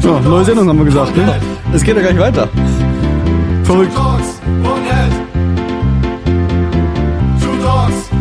[0.00, 1.40] So, neue Sendung haben wir gesagt, ne?
[1.72, 2.48] Es geht ja gar nicht weiter.
[3.64, 3.92] Verrückt.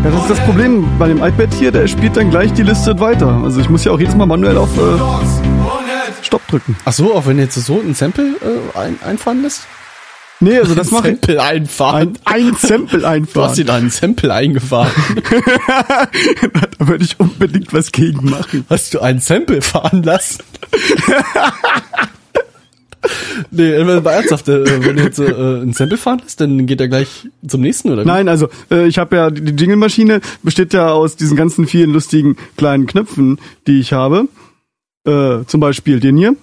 [0.03, 2.99] Ja, das ist das Problem bei dem iPad hier, der spielt dann gleich die Liste
[2.99, 3.41] weiter.
[3.43, 4.81] Also ich muss ja auch jedes Mal manuell auf äh,
[6.21, 6.75] Stopp drücken.
[6.85, 9.67] Ach so, auch wenn du jetzt so ein Sample äh, ein, einfahren lässt?
[10.43, 11.15] Nee, also das mache ich.
[11.15, 12.17] Sample einfahren.
[12.25, 14.91] Ein, ein Sample du hast dir da ein Sample eingefahren.
[16.79, 18.65] da würde ich unbedingt was gegen machen.
[18.69, 20.43] Hast du ein Sample fahren lassen?
[23.51, 27.29] nee, ernsthaft, äh, wenn du jetzt äh, ein Sample fahren lässt, dann geht er gleich
[27.47, 28.03] zum nächsten, oder?
[28.03, 31.93] Nein, also äh, ich habe ja die die Jingle-Maschine besteht ja aus diesen ganzen vielen
[31.93, 34.27] lustigen kleinen Knöpfen, die ich habe.
[35.05, 36.35] Äh, zum Beispiel den hier.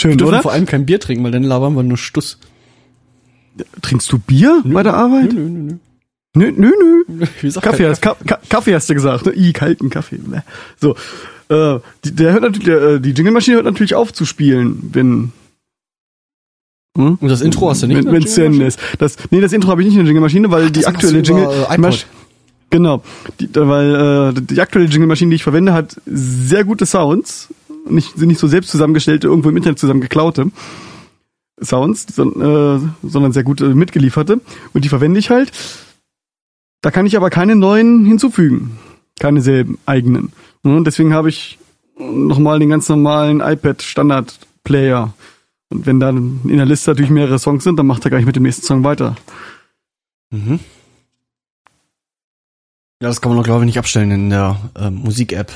[0.00, 0.42] Schön, Wir dürfen oder?
[0.42, 2.38] vor allem kein Bier trinken, weil dann labern wir nur Stuss.
[3.82, 5.34] Trinkst du Bier bei der Arbeit?
[5.34, 5.76] Nö, nö,
[6.34, 6.52] nö.
[6.52, 6.72] Nö, nö,
[7.06, 7.26] nö.
[7.60, 9.26] Kaffee, hast, Ka Ka Kaffee hast du gesagt.
[9.26, 9.34] ne?
[9.36, 10.18] I, kalten Kaffee.
[10.80, 10.94] So,
[11.50, 15.32] äh, die, der hört natürlich, der, äh, die Jingle-Maschine hört natürlich auf zu spielen, wenn
[16.96, 17.18] hm?
[17.20, 17.96] Und das Intro hast du nicht?
[17.98, 18.80] wenn in der wenn's zu Ende ist.
[18.98, 21.44] Das, nee, das Intro habe ich nicht in der Jingle-Maschine, weil die das aktuelle Jingle,
[21.44, 21.92] über, äh,
[22.70, 23.02] genau,
[23.38, 27.48] die, weil äh, die aktuelle Jingle-Maschine, die ich verwende, hat sehr gute Sounds,
[27.90, 30.50] nicht sind nicht so selbst zusammengestellte, irgendwo im Internet zusammen geklaute
[31.62, 34.40] Sounds, son, äh, sondern sehr gute mitgelieferte
[34.72, 35.52] und die verwende ich halt.
[36.80, 38.78] Da kann ich aber keine neuen hinzufügen,
[39.18, 40.32] keine selben eigenen.
[40.62, 41.58] Und deswegen habe ich
[41.98, 45.12] nochmal den ganz normalen iPad Standard Player.
[45.68, 48.36] Und wenn dann in der Liste natürlich mehrere Songs sind, dann macht er gleich mit
[48.36, 49.16] dem nächsten Song weiter.
[50.30, 50.60] Mhm.
[53.02, 55.52] Ja, das kann man doch, glaube ich, nicht abstellen in der ähm, Musik-App.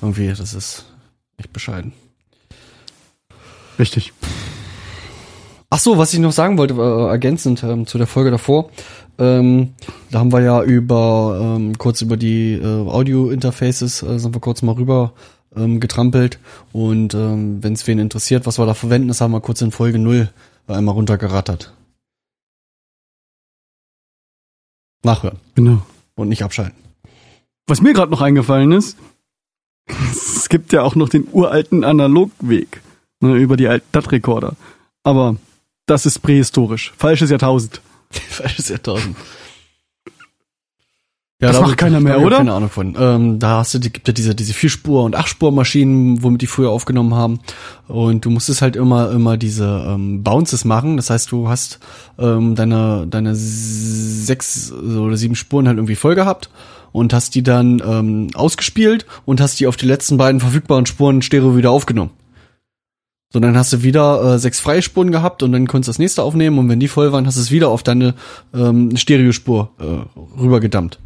[0.00, 0.86] Irgendwie, das ist
[1.36, 1.92] echt bescheiden.
[3.78, 4.12] Richtig.
[5.70, 8.70] Ach so, was ich noch sagen wollte, äh, ergänzend ähm, zu der Folge davor.
[9.18, 9.74] Ähm,
[10.10, 14.62] da haben wir ja über ähm, kurz über die äh, Audio-Interfaces äh, sind wir kurz
[14.62, 15.12] mal rüber
[15.56, 16.38] ähm, getrampelt
[16.72, 19.70] und ähm, wenn es wen interessiert, was wir da verwenden, das haben wir kurz in
[19.70, 20.30] Folge 0
[20.66, 21.72] einmal runtergerattert.
[25.04, 25.82] Nachhören Genau.
[26.16, 26.76] und nicht abschalten.
[27.66, 28.96] Was mir gerade noch eingefallen ist,
[30.54, 32.80] gibt ja auch noch den uralten Analogweg
[33.18, 34.52] ne, über die alten DAT-Rekorder.
[35.02, 35.34] Aber
[35.84, 36.92] das ist prähistorisch.
[36.96, 37.80] Falsches Jahrtausend.
[38.10, 39.16] Falsches Jahrtausend.
[41.40, 42.36] Ja, Das da macht keiner mehr, oder?
[42.36, 42.94] Keine Ahnung von.
[42.96, 46.70] Ähm, da hast du, die, gibt ja diese, diese Vierspur- und Achtspur-Maschinen, womit die früher
[46.70, 47.40] aufgenommen haben.
[47.88, 50.96] Und du musstest halt immer, immer diese ähm, Bounces machen.
[50.96, 51.80] Das heißt, du hast
[52.16, 56.48] ähm, deine, deine sechs oder sieben Spuren halt irgendwie voll gehabt
[56.94, 61.22] und hast die dann ähm, ausgespielt und hast die auf die letzten beiden verfügbaren Spuren
[61.22, 62.12] Stereo wieder aufgenommen.
[63.32, 65.98] So, dann hast du wieder äh, sechs freie Spuren gehabt und dann konntest du das
[65.98, 68.14] nächste aufnehmen und wenn die voll waren, hast du es wieder auf deine
[68.54, 71.00] ähm, Stereospur äh, rübergedammt.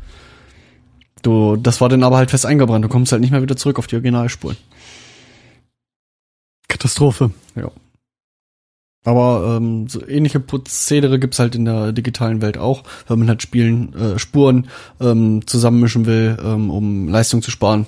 [1.23, 2.85] Du, das war dann aber halt fest eingebrannt.
[2.85, 4.59] Du kommst halt nicht mehr wieder zurück auf die Originalspuren.
[6.69, 7.31] Katastrophe.
[7.57, 7.71] Ja.
[9.09, 13.41] Aber ähm, so ähnliche Prozedere gibt's halt in der digitalen Welt auch, wenn man halt
[13.41, 14.69] Spielen, äh, Spuren
[15.01, 17.87] ähm, zusammenmischen will, ähm, um Leistung zu sparen.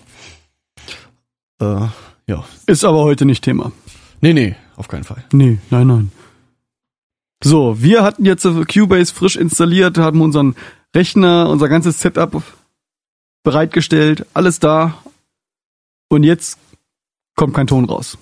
[1.61, 1.89] Äh,
[2.27, 2.45] ja.
[2.65, 3.71] Ist aber heute nicht Thema.
[4.23, 5.23] Nee, nee, auf keinen Fall.
[5.31, 6.13] Nee, nein, nein.
[7.45, 10.57] So, wir hatten jetzt Cubase frisch installiert, haben unseren
[10.97, 12.43] Rechner, unser ganzes Setup
[13.43, 14.95] bereitgestellt, alles da.
[16.09, 16.59] Und jetzt
[17.37, 18.17] kommt kein Ton raus.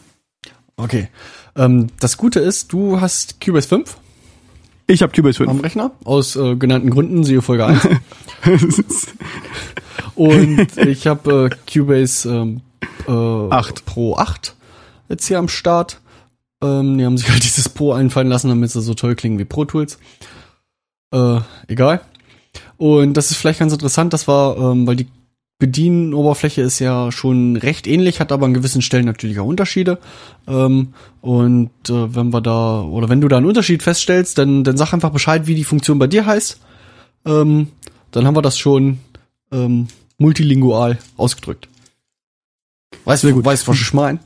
[0.76, 1.10] Okay.
[1.58, 3.98] Ähm, das Gute ist, du hast Cubase 5
[4.86, 5.50] Ich habe Cubase 5.
[5.50, 7.88] am Rechner, aus äh, genannten Gründen, siehe Folge 1.
[10.14, 12.60] Und ich habe äh, Cubase ähm,
[13.06, 13.10] äh,
[13.54, 13.84] Acht.
[13.84, 14.54] Pro 8
[15.08, 16.00] jetzt hier am Start.
[16.62, 19.44] Ähm, die haben sich halt dieses Pro einfallen lassen, damit sie so toll klingen wie
[19.44, 19.98] Pro Tools.
[21.12, 22.00] Äh, egal.
[22.76, 25.08] Und das ist vielleicht ganz interessant, das war, ähm, weil die
[25.58, 29.98] Bedienoberfläche ist ja schon recht ähnlich, hat aber an gewissen Stellen natürlich auch Unterschiede.
[30.46, 34.76] Ähm, und äh, wenn wir da, oder wenn du da einen Unterschied feststellst, dann, dann
[34.76, 36.60] sag einfach Bescheid, wie die Funktion bei dir heißt.
[37.26, 37.68] Ähm,
[38.12, 38.98] dann haben wir das schon
[39.50, 39.88] ähm,
[40.18, 41.68] multilingual ausgedrückt.
[43.04, 44.20] Weißt du, weißt was ich meine?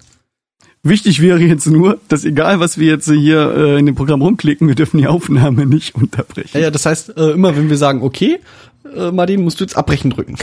[0.84, 4.66] Wichtig wäre jetzt nur, dass egal was wir jetzt hier äh, in dem Programm rumklicken,
[4.66, 6.50] wir dürfen die Aufnahme nicht unterbrechen.
[6.54, 8.40] Ja, ja, das heißt, äh, immer wenn wir sagen, okay,
[8.84, 10.36] äh, Martin, musst du jetzt abbrechen drücken.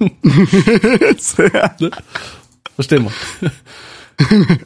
[1.80, 1.90] Ne?
[2.74, 3.06] Verstehen
[3.40, 3.50] wir.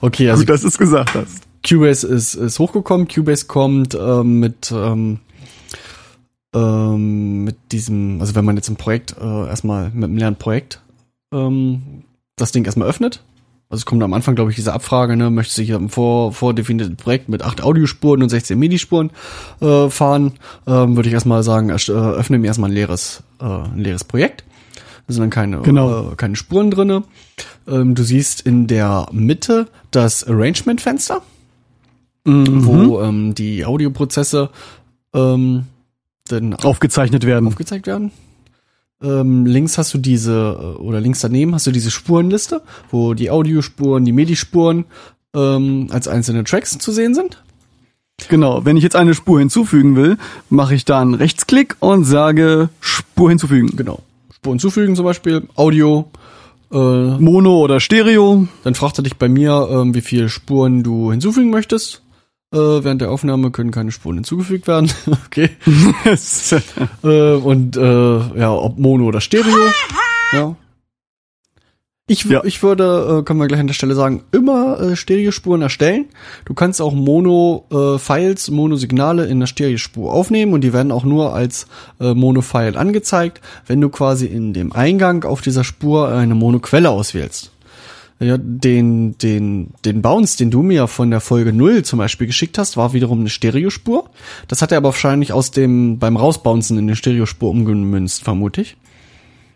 [0.00, 1.42] okay, also Gut, dass du es gesagt hast.
[1.66, 3.08] Cubase ist, ist hochgekommen.
[3.08, 5.20] Cubase kommt ähm, mit ähm,
[6.54, 10.80] ähm, mit diesem, also wenn man jetzt ein Projekt äh, erstmal mit einem leeren Projekt
[11.32, 12.04] ähm,
[12.36, 13.22] das Ding erstmal öffnet,
[13.70, 16.32] Also es kommt am Anfang, glaube ich, diese Abfrage, ne, möchtest du hier ein vor,
[16.32, 19.10] vordefiniertes Projekt mit acht Audiospuren und 16 MIDI-Spuren
[19.60, 20.32] äh, fahren,
[20.66, 24.44] ähm, würde ich erstmal sagen, äh, öffne mir erstmal ein leeres, äh, ein leeres Projekt.
[25.06, 26.10] Da sind dann keine, Genau.
[26.12, 27.04] äh, keine Spuren drinne.
[27.68, 31.22] Ähm, du siehst in der Mitte das Arrangement-Fenster,
[32.24, 32.66] Mhm.
[32.66, 34.50] wo ähm, die Audioprozesse
[35.14, 35.66] ähm,
[36.28, 37.46] dann aufgezeichnet werden.
[37.46, 38.10] aufgezeigt werden.
[39.02, 43.30] Ähm, links hast du diese, äh, oder links daneben hast du diese Spurenliste, wo die
[43.30, 44.84] Audiospuren, die MIDI-Spuren
[45.34, 47.42] ähm, als einzelne Tracks zu sehen sind.
[48.28, 50.18] Genau, wenn ich jetzt eine Spur hinzufügen will,
[50.50, 53.74] mache ich da einen Rechtsklick und sage Spur hinzufügen.
[53.76, 54.00] Genau.
[54.34, 56.10] Spur hinzufügen zum Beispiel, Audio.
[56.72, 58.46] Äh, Mono oder Stereo.
[58.62, 62.02] dann fragt er dich bei mir, ähm, wie viele Spuren du hinzufügen möchtest.
[62.52, 64.90] Äh, während der Aufnahme können keine Spuren hinzugefügt werden.
[65.26, 65.50] okay.
[67.04, 67.80] Äh, und äh,
[68.38, 69.56] ja, ob Mono oder Stereo.
[70.32, 70.56] Ja.
[72.08, 72.42] Ich, Ja.
[72.42, 76.06] ich würde, äh, können wir gleich an der Stelle sagen, immer äh, Stereospuren erstellen.
[76.44, 81.68] Du kannst auch Mono-Files, Mono-Signale in der Stereospur aufnehmen und die werden auch nur als
[82.00, 87.52] äh, Mono-File angezeigt, wenn du quasi in dem Eingang auf dieser Spur eine Mono-Quelle auswählst.
[88.22, 92.58] Ja, den, den, den Bounce, den du mir von der Folge 0 zum Beispiel geschickt
[92.58, 94.10] hast, war wiederum eine Stereospur.
[94.46, 98.76] Das hat er aber wahrscheinlich aus dem, beim Rausbouncen in eine Stereospur umgemünzt, vermute ich.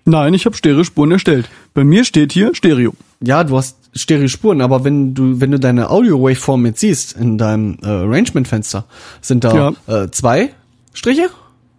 [0.07, 1.51] Nein, ich habe Stereospuren erstellt.
[1.75, 2.95] Bei mir steht hier Stereo.
[3.21, 7.79] Ja, du hast Stereospuren, aber wenn du, wenn du deine Audio-Waveform mit siehst in deinem
[7.83, 8.87] äh, Arrangement-Fenster,
[9.21, 10.55] sind da äh, zwei
[10.95, 11.29] Striche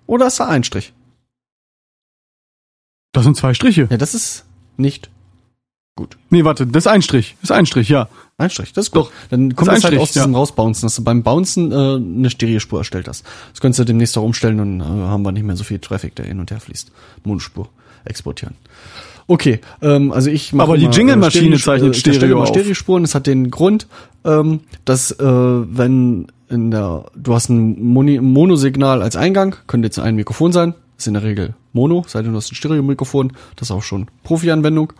[0.06, 0.94] oder ist da ein Strich?
[3.12, 3.88] Das sind zwei Striche.
[3.90, 4.46] Ja, das ist
[4.78, 5.10] nicht
[6.30, 7.36] Nee, warte, das ist ein Strich.
[7.42, 8.10] Das ist ein Strich, ja.
[8.38, 8.74] ein Strich.
[8.74, 9.04] Das ist gut.
[9.06, 10.38] Doch, Dann kommt das das halt aus Strich, diesem ja.
[10.40, 13.24] Rausbouncen, dass du beim Bouncen äh, eine Stereospur erstellt hast.
[13.52, 16.14] Das könntest du demnächst auch umstellen und äh, haben wir nicht mehr so viel Traffic,
[16.16, 16.92] der hin und her fließt.
[17.24, 17.70] Monospur
[18.04, 18.56] exportieren.
[19.28, 22.50] Okay, ähm, also ich mache Aber die immer, Jingle-Maschine Stereo- zeichnet Stereo immer auf.
[22.50, 23.04] Stereospuren.
[23.04, 23.88] Das hat den Grund,
[24.26, 29.98] ähm, dass äh, wenn in der du hast ein Moni Monosignal als Eingang, könnte jetzt
[29.98, 33.70] ein Mikrofon sein, ist in der Regel Mono, sei denn du hast ein Stereo-Mikrofon, das
[33.70, 34.92] ist auch schon Profi-Anwendung.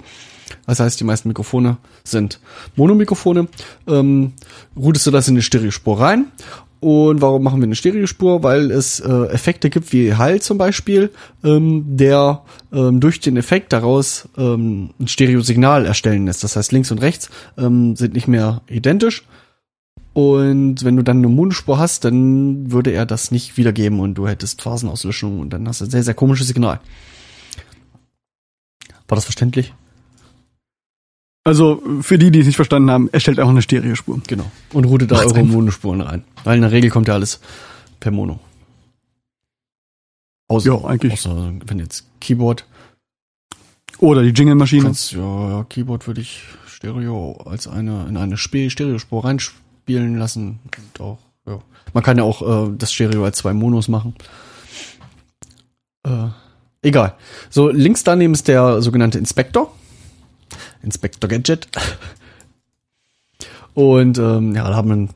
[0.66, 2.40] Das heißt, die meisten Mikrofone sind
[2.76, 3.48] Monomikrofone.
[3.88, 4.34] Ähm,
[4.76, 6.32] routest du das in eine Stereospur rein.
[6.80, 8.44] Und warum machen wir eine Stereospur?
[8.44, 11.12] Weil es äh, Effekte gibt wie Hall zum Beispiel,
[11.44, 16.44] ähm, der ähm, durch den Effekt daraus ähm, ein Stereosignal erstellen lässt.
[16.44, 19.24] Das heißt, links und rechts ähm, sind nicht mehr identisch.
[20.14, 24.28] Und wenn du dann eine Monospur hast, dann würde er das nicht wiedergeben und du
[24.28, 26.80] hättest Phasenauslöschung und dann hast du ein sehr, sehr komisches Signal.
[29.08, 29.74] War das verständlich?
[31.48, 34.20] Also für die, die es nicht verstanden haben, erstellt auch eine Stereospur.
[34.28, 34.50] Genau.
[34.74, 35.44] Und routet da eure.
[35.44, 36.24] Monospuren rein.
[36.44, 37.40] Weil in der Regel kommt ja alles
[38.00, 38.40] per Mono.
[40.48, 41.14] Außer, Ja, eigentlich.
[41.14, 42.66] Außer wenn jetzt Keyboard.
[44.00, 44.92] Oder die Jingle-Maschine.
[45.12, 50.60] Ja, ja, Keyboard würde ich Stereo als eine, in eine Spe- Stereospur reinspielen lassen.
[50.96, 51.60] Und auch, ja.
[51.94, 54.16] Man kann ja auch äh, das Stereo als zwei Monos machen.
[56.04, 56.28] Äh,
[56.82, 57.16] egal.
[57.52, 59.72] So, links daneben ist der sogenannte Inspektor.
[60.86, 61.68] Inspektor Gadget.
[63.74, 65.10] Und ähm, ja, da haben wir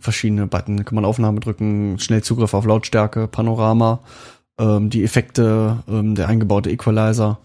[0.00, 0.76] verschiedene Button.
[0.78, 4.00] Da kann man Aufnahme drücken, schnell Zugriff auf Lautstärke, Panorama,
[4.58, 7.38] ähm, die Effekte, ähm, der eingebaute Equalizer,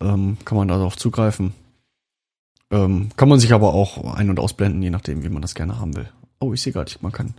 [0.00, 1.52] ähm, kann man darauf zugreifen.
[2.70, 5.80] Ähm, kann man sich aber auch ein- und ausblenden, je nachdem, wie man das gerne
[5.80, 6.08] haben will.
[6.38, 7.34] Oh, ich sehe gerade, man kann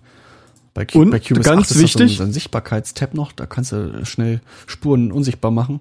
[0.74, 3.46] bei, Cu Und bei Cubase ganz 8 ist das wichtig- so ein Sichtbarkeitstab noch, da
[3.46, 5.80] kannst du schnell Spuren unsichtbar machen,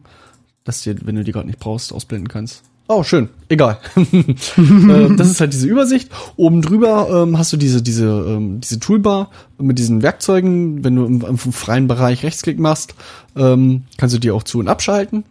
[0.65, 2.63] dass dir, wenn du die gerade nicht brauchst, ausblenden kannst.
[2.91, 3.29] Oh, schön.
[3.51, 3.79] Egal.
[3.97, 6.11] ähm, das ist halt diese Übersicht.
[6.37, 10.83] Oben drüber ähm, hast du diese, diese, ähm, diese Toolbar mit diesen Werkzeugen.
[10.83, 12.95] Wenn du im, im freien Bereich Rechtsklick machst,
[13.37, 15.25] ähm, kannst du die auch zu- und abschalten.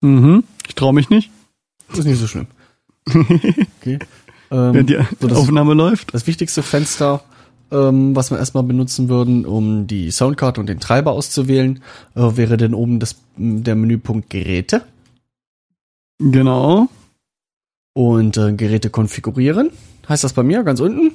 [0.00, 0.42] Mhm.
[0.66, 1.30] Ich traue mich nicht,
[1.88, 2.46] Das ist nicht so schlimm.
[3.80, 3.98] Okay.
[4.50, 6.14] Ähm, wenn die so Aufnahme läuft.
[6.14, 7.22] Das wichtigste Fenster,
[7.70, 11.80] ähm, was wir erstmal benutzen würden, um die Soundcard und den Treiber auszuwählen,
[12.14, 14.82] äh, wäre dann oben das, der Menüpunkt Geräte
[16.18, 16.88] Genau.
[17.92, 19.70] und äh, Geräte konfigurieren.
[20.08, 21.12] Heißt das bei mir ganz unten?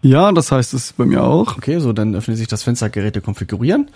[0.00, 1.56] Ja, das heißt es bei mir auch.
[1.56, 3.90] Okay, so dann öffnet sich das Fenster Geräte konfigurieren.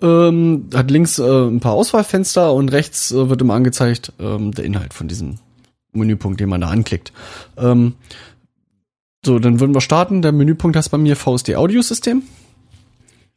[0.00, 4.64] Ähm, hat links äh, ein paar Auswahlfenster und rechts äh, wird immer angezeigt ähm, der
[4.64, 5.38] Inhalt von diesem
[5.92, 7.12] Menüpunkt, den man da anklickt.
[7.56, 7.94] Ähm,
[9.28, 10.22] so, dann würden wir starten.
[10.22, 12.22] Der Menüpunkt heißt bei mir VSD Audiosystem.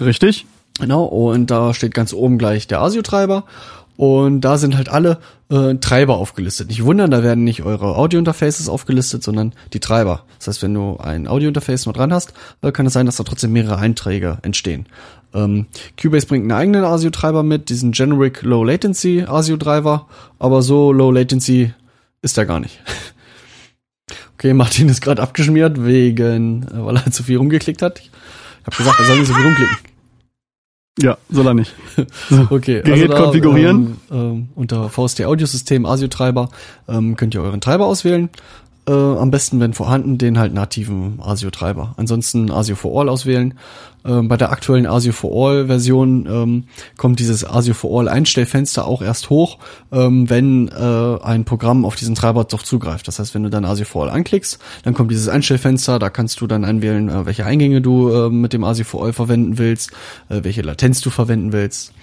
[0.02, 0.46] Richtig?
[0.80, 3.44] Genau, und da steht ganz oben gleich der ASIO-Treiber.
[3.98, 5.20] Und da sind halt alle
[5.50, 6.70] äh, Treiber aufgelistet.
[6.70, 10.24] Nicht wundern, da werden nicht eure Audio-Interfaces aufgelistet, sondern die Treiber.
[10.40, 13.26] Das heißt, wenn du ein Audio-Interface noch dran hast, äh, kann es sein, dass da
[13.26, 14.86] trotzdem mehrere Einträge entstehen.
[15.34, 15.66] Ähm,
[16.02, 20.08] Cubase bringt einen eigenen ASIO-Treiber mit, diesen Generic Low Latency ASIO-Treiber,
[20.40, 21.74] aber so Low Latency
[22.22, 22.80] ist er gar nicht.
[24.36, 28.00] Okay, Martin ist gerade abgeschmiert, wegen, äh, weil er zu viel rumgeklickt hat.
[28.00, 28.12] Ich
[28.66, 29.78] habe gesagt, er soll nicht so viel rumklicken.
[31.00, 31.74] Ja, soll er nicht.
[32.30, 32.82] So, okay.
[32.82, 33.98] Gerät also da, konfigurieren.
[34.12, 36.50] Ähm, ähm, unter VST Audiosystem ASIO-Treiber
[36.88, 38.30] ähm, könnt ihr euren Treiber auswählen.
[38.88, 41.94] Äh, am besten, wenn vorhanden, den halt nativen ASIO-Treiber.
[41.98, 43.54] Ansonsten ASIO for All auswählen.
[44.04, 46.64] Ähm, bei der aktuellen ASIO for All Version ähm,
[46.98, 49.60] kommt dieses ASIO for All Einstellfenster auch erst hoch,
[49.92, 53.08] ähm, wenn äh, ein Programm auf diesen Treiber doch zugreift.
[53.08, 56.42] Das heißt, wenn du dann ASIO for All anklickst, dann kommt dieses Einstellfenster, da kannst
[56.42, 59.92] du dann einwählen, äh, welche Eingänge du äh, mit dem ASIO for All verwenden willst,
[60.30, 61.94] äh, welche Latenz du verwenden willst.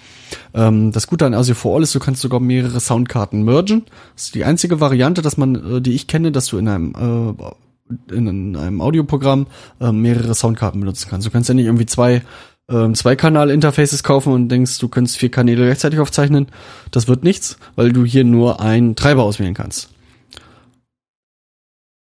[0.55, 3.85] Ähm, das Gute an ASIO for All ist, du kannst sogar mehrere Soundkarten mergen.
[4.15, 7.35] Das ist die einzige Variante, dass man, äh, die ich kenne, dass du in einem
[7.39, 9.47] äh, in einem Audioprogramm
[9.81, 11.27] äh, mehrere Soundkarten benutzen kannst.
[11.27, 12.23] Du kannst ja nicht irgendwie zwei
[12.71, 16.49] ähm, zwei Kanal-Interfaces kaufen und denkst, du könntest vier Kanäle gleichzeitig aufzeichnen.
[16.91, 19.91] Das wird nichts, weil du hier nur einen Treiber auswählen kannst.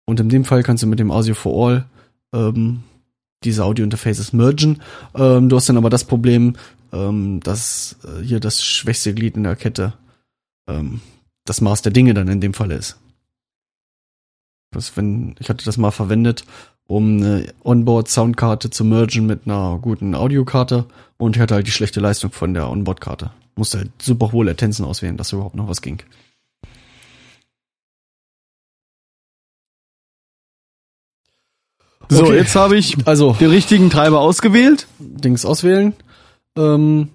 [0.05, 1.85] Und in dem Fall kannst du mit dem Audio for All
[2.33, 2.83] ähm,
[3.43, 4.81] diese Audio-Interfaces mergen.
[5.15, 6.55] Ähm, du hast dann aber das Problem,
[6.91, 9.93] ähm, dass äh, hier das schwächste Glied in der Kette
[10.67, 11.01] ähm,
[11.45, 12.97] das Maß der Dinge dann in dem Fall ist.
[14.71, 16.45] Das, wenn, ich hatte das mal verwendet,
[16.87, 20.85] um eine Onboard-Soundkarte zu mergen mit einer guten Audiokarte
[21.17, 23.31] und ich hatte halt die schlechte Leistung von der Onboard-Karte.
[23.55, 26.01] Musste halt super hohe Latenzen auswählen, dass überhaupt noch was ging.
[32.09, 32.37] So, Okay.
[32.37, 34.87] jetzt habe ich Also, den richtigen Treiber ausgewählt.
[34.99, 35.93] Dings auswählen.
[36.57, 37.09] Ähm,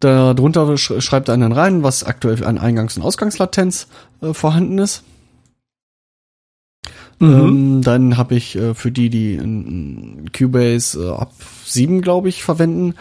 [0.00, 3.86] da drunter sch schreibt er dann rein, was aktuell an Eingangs- und Ausgangslatenz
[4.22, 5.04] äh, vorhanden ist.
[7.18, 7.32] Mhm.
[7.32, 11.32] Ähm, dann habe ich äh, für die, die in Cubase äh, ab
[11.66, 12.94] 7, glaube ich, verwenden,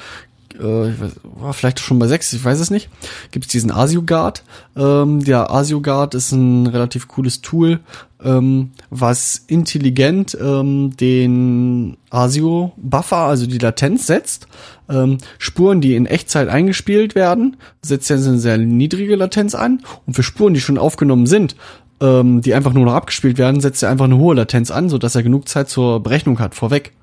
[0.60, 2.90] äh, ich weiß, war vielleicht schon bei 6, ich weiß es nicht,
[3.32, 4.44] gibt es diesen ASIO Guard.
[4.76, 7.80] Ähm, der ASIO Guard ist ein relativ cooles Tool,
[8.24, 14.48] ähm, was intelligent ähm, den ASIO Buffer, also die Latenz setzt.
[14.90, 19.84] Ähm, Spuren, die in Echtzeit eingespielt werden, setzt er eine sehr niedrige Latenz an.
[20.06, 21.56] Und für Spuren, die schon aufgenommen sind,
[22.02, 25.16] ähm, die einfach nur noch abgespielt werden, setzt er einfach eine hohe Latenz an, sodass
[25.16, 26.94] er genug Zeit zur Berechnung hat, vorweg.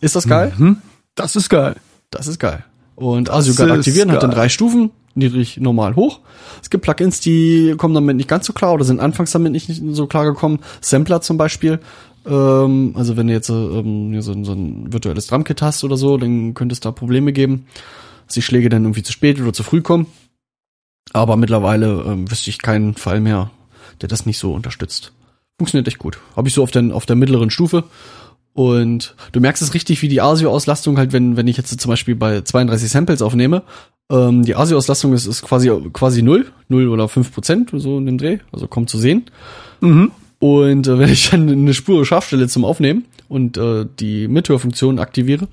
[0.00, 0.52] Ist das geil?
[0.56, 0.78] Mhm.
[1.14, 1.76] Das ist geil.
[2.10, 2.64] Das ist geil.
[2.96, 4.40] Und ist aktivieren hat dann geil.
[4.40, 4.90] drei Stufen.
[5.14, 6.20] Niedrig, normal, hoch.
[6.62, 9.68] Es gibt Plugins, die kommen damit nicht ganz so klar oder sind anfangs damit nicht
[9.92, 10.60] so klar gekommen.
[10.80, 11.80] Sampler zum Beispiel.
[12.26, 16.16] Ähm, also wenn du jetzt ähm, so, ein- so ein virtuelles Drumkit hast oder so,
[16.16, 17.66] dann könnte es da Probleme geben,
[18.26, 20.06] dass die Schläge dann irgendwie zu spät oder zu früh kommen.
[21.12, 23.50] Aber mittlerweile ähm, wüsste ich keinen Fall mehr,
[24.00, 25.12] der das nicht so unterstützt.
[25.58, 26.18] Funktioniert echt gut.
[26.36, 27.84] Habe ich so auf, den, auf der mittleren Stufe.
[28.52, 32.16] Und du merkst es richtig, wie die ASIO-Auslastung halt, wenn, wenn ich jetzt zum Beispiel
[32.16, 33.62] bei 32 Samples aufnehme,
[34.10, 38.18] ähm, die ASIO-Auslastung ist, ist quasi, quasi null, null oder fünf Prozent, so in dem
[38.18, 39.26] Dreh, also kaum zu sehen.
[39.80, 40.10] Mhm.
[40.40, 44.98] Und äh, wenn ich dann eine Spur scharf stelle zum Aufnehmen und äh, die Mithörfunktion
[44.98, 45.46] aktiviere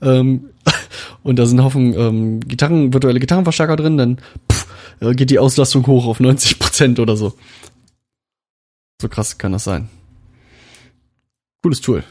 [0.00, 0.50] ähm,
[1.24, 4.18] und da sind ein Haufen ähm, Gitarren, virtuelle Gitarrenverstärker drin, dann
[4.50, 4.66] pff,
[5.00, 7.34] äh, geht die Auslastung hoch auf 90 Prozent oder so.
[9.02, 9.88] So krass kann das sein.
[11.62, 12.04] Cooles Tool.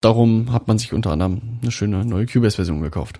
[0.00, 3.18] Darum hat man sich unter anderem eine schöne neue Cubase-Version gekauft.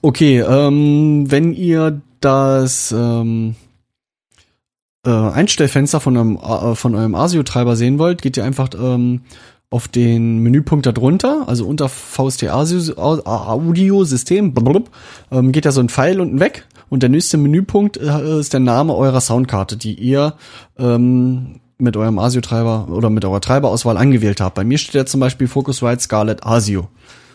[0.00, 3.54] Okay, ähm, wenn ihr das ähm,
[5.06, 9.22] äh, Einstellfenster von eurem, äh, von eurem ASIO-Treiber sehen wollt, geht ihr einfach ähm,
[9.70, 14.90] auf den Menüpunkt da drunter, also unter VST Audio, System, blablabla,
[15.30, 18.60] ähm, geht da so ein Pfeil unten weg und der nächste Menüpunkt äh, ist der
[18.60, 20.34] Name eurer Soundkarte, die ihr
[20.78, 24.54] ähm, mit eurem ASIO-Treiber oder mit eurer Treiberauswahl angewählt habt.
[24.54, 26.88] Bei mir steht da zum Beispiel Focusrite Scarlett ASIO.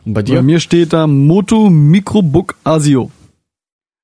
[0.05, 0.41] Und bei Bei dir?
[0.41, 3.11] mir steht da Moto Microbook Asio.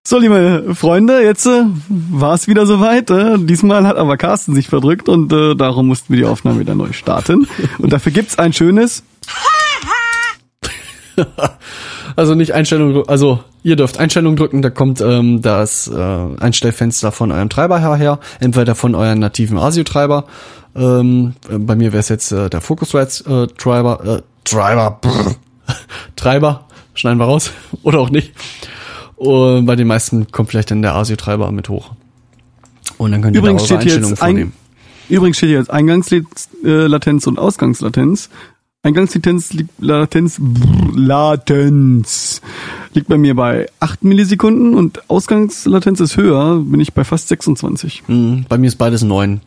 [0.05, 3.09] So, liebe Freunde, jetzt äh, war es wieder soweit.
[3.09, 6.75] Äh, diesmal hat aber Carsten sich verdrückt und äh, darum mussten wir die Aufnahme wieder
[6.75, 7.47] neu starten.
[7.79, 9.03] Und dafür gibt's ein schönes.
[12.15, 15.97] Also nicht Einstellung, also ihr dürft Einstellung drücken, da kommt ähm, das äh,
[16.39, 20.25] Einstellfenster von eurem Treiber her, entweder von euren nativen ASIO-Treiber.
[20.75, 25.35] Ähm, äh, bei mir wäre es jetzt äh, der Focusrite äh, Treiber, äh, Treiber, brr,
[26.15, 27.51] Treiber, schneiden wir raus
[27.83, 28.33] oder auch nicht.
[29.15, 31.91] Und bei den meisten kommt vielleicht dann der ASIO-Treiber mit hoch.
[32.97, 34.53] Und dann könnt ihr Übrigens da eure steht hier Einstellungen vornehmen.
[35.09, 38.29] übrigens steht hier jetzt Eingangslatenz und Ausgangslatenz.
[38.83, 42.41] Eingangslatenz liegt Latenz, brr, Latenz
[42.93, 48.03] liegt bei mir bei 8 Millisekunden und Ausgangslatenz ist höher, bin ich bei fast 26.
[48.07, 49.39] Mhm, bei mir ist beides 9.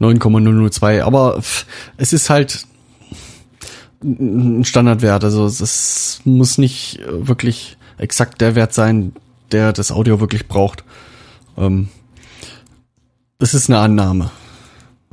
[0.00, 1.02] 9,002.
[1.02, 1.40] Aber
[1.96, 2.66] es ist halt
[4.02, 5.24] ein Standardwert.
[5.24, 9.12] Also es muss nicht wirklich exakt der Wert sein,
[9.50, 10.84] der das Audio wirklich braucht.
[11.56, 11.88] Ähm,
[13.38, 14.30] es ist eine Annahme.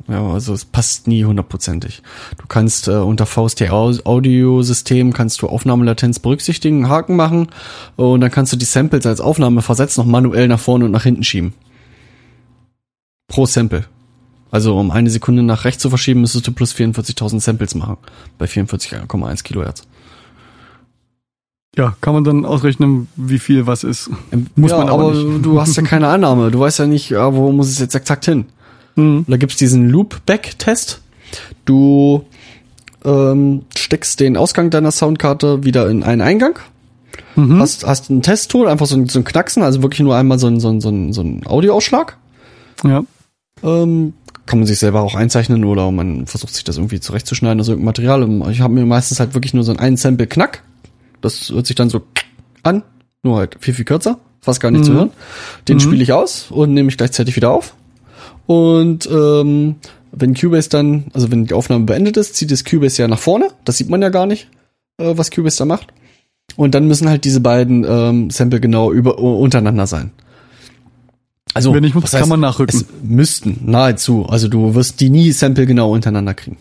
[0.09, 2.01] Ja, also es passt nie hundertprozentig.
[2.37, 7.49] Du kannst äh, unter VST Audiosystem kannst du Aufnahmelatenz berücksichtigen, Haken machen
[7.95, 11.23] und dann kannst du die Samples als Aufnahmeversatz noch manuell nach vorne und nach hinten
[11.23, 11.53] schieben.
[13.27, 13.85] Pro Sample.
[14.49, 17.97] Also um eine Sekunde nach rechts zu verschieben, müsstest du plus 44.000 Samples machen.
[18.39, 19.83] Bei 44,1 Kilohertz.
[21.77, 24.09] Ja, kann man dann ausrechnen, wie viel was ist.
[24.55, 26.49] Muss ja, man aber, aber du hast ja keine Annahme.
[26.49, 28.45] Du weißt ja nicht, ja, wo muss es jetzt exakt hin.
[28.99, 29.25] Mhm.
[29.27, 31.01] Da gibt's diesen Loopback-Test.
[31.65, 32.25] Du
[33.05, 36.59] ähm, steckst den Ausgang deiner Soundkarte wieder in einen Eingang.
[37.35, 37.59] Mhm.
[37.59, 40.47] Hast, hast ein Testtool, einfach so ein, so ein Knacksen, also wirklich nur einmal so
[40.47, 42.17] ein, so ein, so ein, so ein Audioausschlag.
[42.83, 43.03] Ja.
[43.63, 44.13] Ähm,
[44.45, 47.85] kann man sich selber auch einzeichnen oder man versucht sich das irgendwie zurechtzuschneiden aus irgendeinem
[47.85, 48.51] Material.
[48.51, 50.63] Ich habe mir meistens halt wirklich nur so ein Sample Knack.
[51.21, 52.01] Das hört sich dann so
[52.63, 52.83] an,
[53.21, 54.85] nur halt viel, viel kürzer, fast gar nicht mhm.
[54.85, 55.11] zu hören.
[55.67, 55.81] Den mhm.
[55.81, 57.75] spiele ich aus und nehme ich gleichzeitig wieder auf.
[58.49, 59.75] Und ähm,
[60.11, 63.49] wenn Cubase dann, also wenn die Aufnahme beendet ist, zieht das Cubase ja nach vorne.
[63.63, 64.49] Das sieht man ja gar nicht,
[64.97, 65.93] äh, was Cubase da macht.
[66.55, 70.09] Und dann müssen halt diese beiden ähm, Sample genau über, untereinander sein.
[71.53, 72.79] Also, wenn ich muss, kann heißt, man nachrücken.
[72.79, 74.25] Es müssten, nahezu.
[74.25, 76.57] Also du wirst die nie Sample genau untereinander kriegen.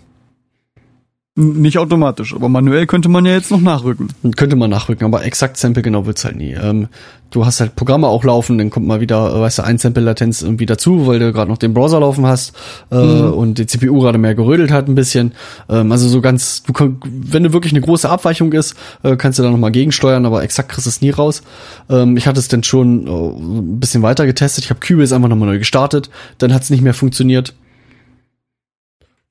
[1.41, 4.09] Nicht automatisch, aber manuell könnte man ja jetzt noch nachrücken.
[4.35, 6.55] Könnte man nachrücken, aber exakt Sample genau wird's halt nie.
[6.55, 6.89] Ähm,
[7.31, 10.43] du hast halt Programme auch laufen, dann kommt mal wieder, äh, weißt du, ein Sample-Latenz
[10.43, 12.57] irgendwie dazu, weil du gerade noch den Browser laufen hast
[12.91, 13.33] äh, mhm.
[13.35, 15.31] und die CPU gerade mehr gerödelt hat ein bisschen.
[15.69, 19.39] Ähm, also so ganz, du kann, wenn du wirklich eine große Abweichung ist, äh, kannst
[19.39, 21.43] du da nochmal gegensteuern, aber exakt kriegst du es nie raus.
[21.89, 24.65] Ähm, ich hatte es dann schon äh, ein bisschen weiter getestet.
[24.65, 27.55] Ich habe Cubase einfach nochmal neu gestartet, dann hat's nicht mehr funktioniert.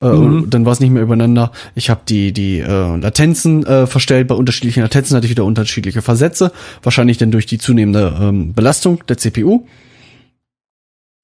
[0.00, 0.50] Äh, mhm.
[0.50, 1.50] Dann war es nicht mehr übereinander.
[1.74, 4.28] Ich habe die die äh, Latenzen äh, verstellt.
[4.28, 6.52] Bei unterschiedlichen Latenzen hatte ich wieder unterschiedliche Versätze.
[6.82, 9.66] Wahrscheinlich dann durch die zunehmende ähm, Belastung der CPU.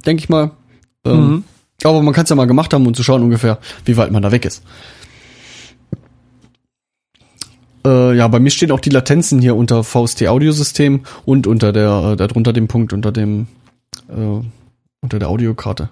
[0.05, 0.51] Denke ich mal.
[1.05, 1.45] Ähm, mhm.
[1.85, 4.23] Aber man kann es ja mal gemacht haben, um zu schauen ungefähr, wie weit man
[4.23, 4.63] da weg ist.
[7.87, 12.13] Äh, ja, bei mir stehen auch die Latenzen hier unter VST Audiosystem und unter der,
[12.13, 13.47] äh, darunter dem Punkt unter dem,
[14.09, 14.41] äh,
[15.01, 15.91] unter der Audiokarte.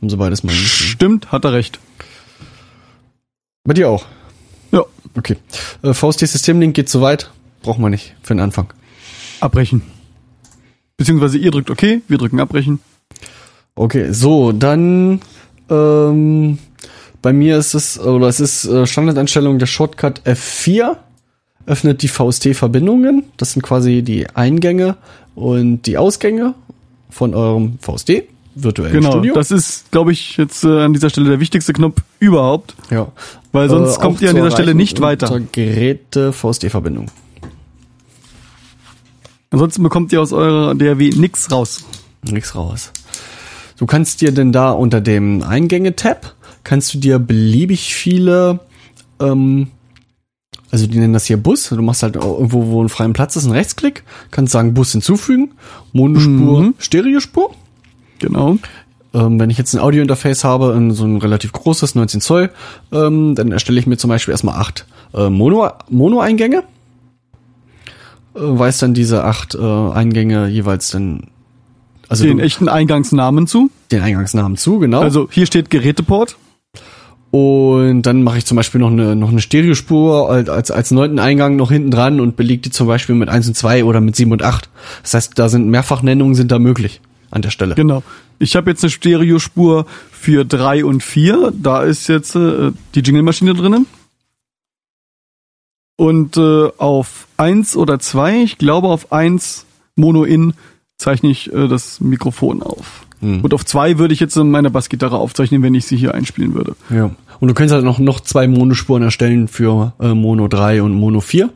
[0.00, 0.52] Um so beides mal.
[0.52, 1.78] Stimmt, hat er recht.
[3.64, 4.06] Bei dir auch?
[4.72, 4.84] Ja.
[5.16, 5.36] Okay.
[5.82, 7.30] Äh, VST-Systemlink geht so weit.
[7.62, 8.72] Brauchen wir nicht für den Anfang.
[9.40, 9.82] Abbrechen.
[10.96, 12.80] Beziehungsweise ihr drückt OK, wir drücken Abbrechen.
[13.74, 15.20] Okay, so, dann
[15.70, 16.58] ähm,
[17.22, 20.96] bei mir ist es, oder es ist äh, Standardeinstellung der Shortcut F4,
[21.66, 23.24] öffnet die VST-Verbindungen.
[23.36, 24.96] Das sind quasi die Eingänge
[25.34, 26.54] und die Ausgänge
[27.10, 28.24] von eurem VST
[28.62, 29.32] virtuellen genau, Studio.
[29.32, 32.74] Genau, das ist, glaube ich, jetzt äh, an dieser Stelle der wichtigste Knopf überhaupt.
[32.90, 33.12] Ja.
[33.52, 35.40] Weil sonst äh, kommt ihr an dieser Stelle nicht weiter.
[35.52, 37.10] Geräte VSD-Verbindung.
[39.50, 41.84] Ansonsten bekommt ihr aus eurer DRW nix raus.
[42.22, 42.92] Nix raus.
[43.78, 48.60] Du kannst dir denn da unter dem Eingänge-Tab kannst du dir beliebig viele,
[49.20, 49.68] ähm,
[50.70, 51.70] also die nennen das hier Bus.
[51.70, 55.52] Du machst halt irgendwo, wo ein freien Platz ist, einen Rechtsklick, kannst sagen Bus hinzufügen,
[55.92, 56.74] Monospur, mhm.
[56.78, 57.54] Stereospur.
[58.18, 58.58] Genau.
[59.14, 62.50] Ähm, wenn ich jetzt ein Audio-Interface habe, in so ein relativ großes, 19 Zoll,
[62.92, 66.64] ähm, dann erstelle ich mir zum Beispiel erstmal acht äh, Mono, Mono-Eingänge.
[68.34, 71.28] Äh, weiß dann diese acht äh, Eingänge jeweils dann
[72.08, 73.70] also den du, echten Eingangsnamen zu.
[73.90, 75.00] Den Eingangsnamen zu, genau.
[75.00, 76.36] Also hier steht Geräteport.
[77.30, 81.18] Und dann mache ich zum Beispiel noch eine, noch eine Stereospur als, als, als neunten
[81.18, 84.16] Eingang noch hinten dran und belege die zum Beispiel mit eins und zwei oder mit
[84.16, 84.70] sieben und acht.
[85.02, 87.74] Das heißt, da sind Mehrfachnennungen sind da möglich an der Stelle.
[87.74, 88.02] Genau.
[88.38, 91.52] Ich habe jetzt eine Stereospur für drei und vier.
[91.54, 93.86] Da ist jetzt äh, die Jingle-Maschine drinnen.
[95.96, 100.54] Und äh, auf eins oder zwei, ich glaube auf eins Mono-In
[100.96, 103.06] zeichne ich äh, das Mikrofon auf.
[103.20, 103.40] Mhm.
[103.40, 106.76] Und auf zwei würde ich jetzt meine Bassgitarre aufzeichnen, wenn ich sie hier einspielen würde.
[106.90, 107.10] Ja.
[107.40, 111.20] Und du könntest halt noch, noch zwei Monospuren erstellen für äh, Mono 3 und Mono
[111.20, 111.50] 4.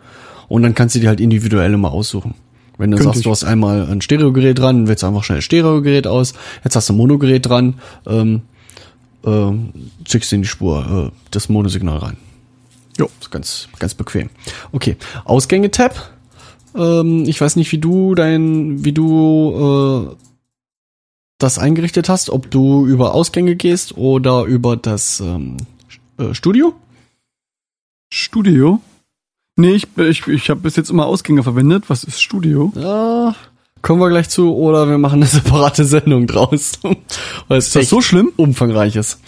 [0.49, 2.35] Und dann kannst du die halt individuell immer aussuchen.
[2.83, 3.25] Wenn du Könnte sagst, ich.
[3.25, 6.97] du hast einmal ein Stereogerät dran, wählst einfach schnell Stereogerät aus, jetzt hast du ein
[6.97, 7.75] Monogerät dran,
[8.09, 8.43] ähm,
[9.25, 9.53] äh,
[10.05, 12.17] schickst in die Spur äh, das Monosignal rein.
[12.99, 13.09] Jo.
[13.21, 14.31] Ist ganz, ganz bequem.
[14.73, 16.11] Okay, Ausgänge-Tab.
[16.75, 20.17] Ähm, ich weiß nicht, wie du dein, wie du äh,
[21.39, 25.57] das eingerichtet hast, ob du über Ausgänge gehst oder über das ähm,
[26.19, 26.75] äh, Studio.
[28.13, 28.81] Studio?
[29.57, 31.85] Nee, ich, ich, ich habe bis jetzt immer Ausgänge verwendet.
[31.89, 32.73] Was ist Studio?
[32.75, 33.35] Ja,
[33.83, 34.55] kommen wir gleich zu.
[34.55, 36.79] Oder wir machen eine separate Sendung draus.
[37.49, 38.33] Weil es ist das so schlimm?
[38.37, 39.21] Umfangreiches.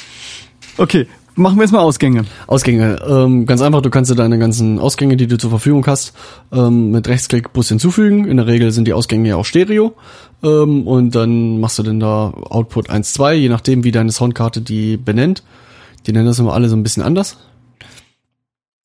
[0.79, 1.07] Okay,
[1.37, 2.25] machen wir jetzt mal Ausgänge.
[2.47, 6.15] Ausgänge, ähm, ganz einfach, du kannst dir deine ganzen Ausgänge, die du zur Verfügung hast,
[6.53, 8.25] ähm, mit Rechtsklick Bus hinzufügen.
[8.27, 9.95] In der Regel sind die Ausgänge ja auch Stereo.
[10.43, 14.63] Ähm, und dann machst du dann da Output 1, 2, je nachdem, wie deine Soundkarte
[14.63, 15.43] die benennt.
[16.07, 17.37] Die nennen das immer alle so ein bisschen anders.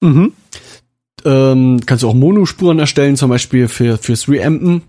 [0.01, 0.33] Mhm.
[1.25, 4.83] Ähm, kannst du auch Monospuren erstellen, zum Beispiel für, fürs Reampen.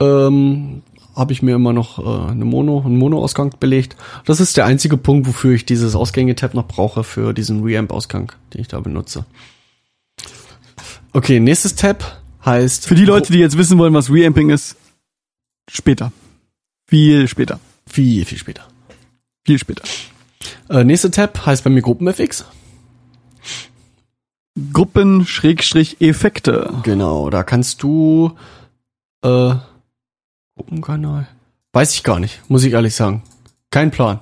[0.00, 0.82] Ähm,
[1.14, 3.96] habe ich mir immer noch äh, eine Mono, einen Mono-Ausgang belegt.
[4.24, 8.62] Das ist der einzige Punkt, wofür ich dieses Ausgänge-Tab noch brauche für diesen Reamp-Ausgang, den
[8.62, 9.24] ich da benutze.
[11.12, 12.88] Okay, nächstes Tab heißt.
[12.88, 14.76] Für die Leute, die jetzt wissen wollen, was Reamping ist,
[15.70, 16.12] später.
[16.86, 17.60] Viel später.
[17.86, 18.66] Viel, viel später.
[19.46, 19.84] Viel später.
[20.68, 22.44] Äh, nächste Tab heißt bei mir GruppenFX.
[24.72, 26.72] Gruppen-Effekte.
[26.82, 28.32] Genau, da kannst du
[29.22, 29.54] äh,
[30.56, 31.28] Gruppenkanal.
[31.72, 33.22] Weiß ich gar nicht, muss ich ehrlich sagen.
[33.70, 34.20] Kein Plan.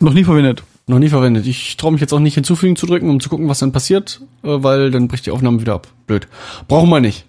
[0.00, 0.64] Noch nie verwendet.
[0.88, 1.46] Noch nie verwendet.
[1.46, 4.22] Ich traue mich jetzt auch nicht hinzufügen zu drücken, um zu gucken, was dann passiert,
[4.42, 5.86] äh, weil dann bricht die Aufnahme wieder ab.
[6.06, 6.26] Blöd.
[6.66, 7.26] Brauchen wir nicht.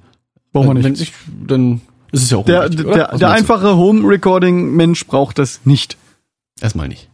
[0.53, 0.85] Brauchen wir nicht.
[0.85, 1.13] Wenn ich,
[1.45, 1.81] dann
[2.11, 3.29] ist es ja auch Der, unwichtig, der, der, der du?
[3.29, 5.97] einfache Home-Recording-Mensch braucht das nicht.
[6.61, 7.09] Erstmal nicht.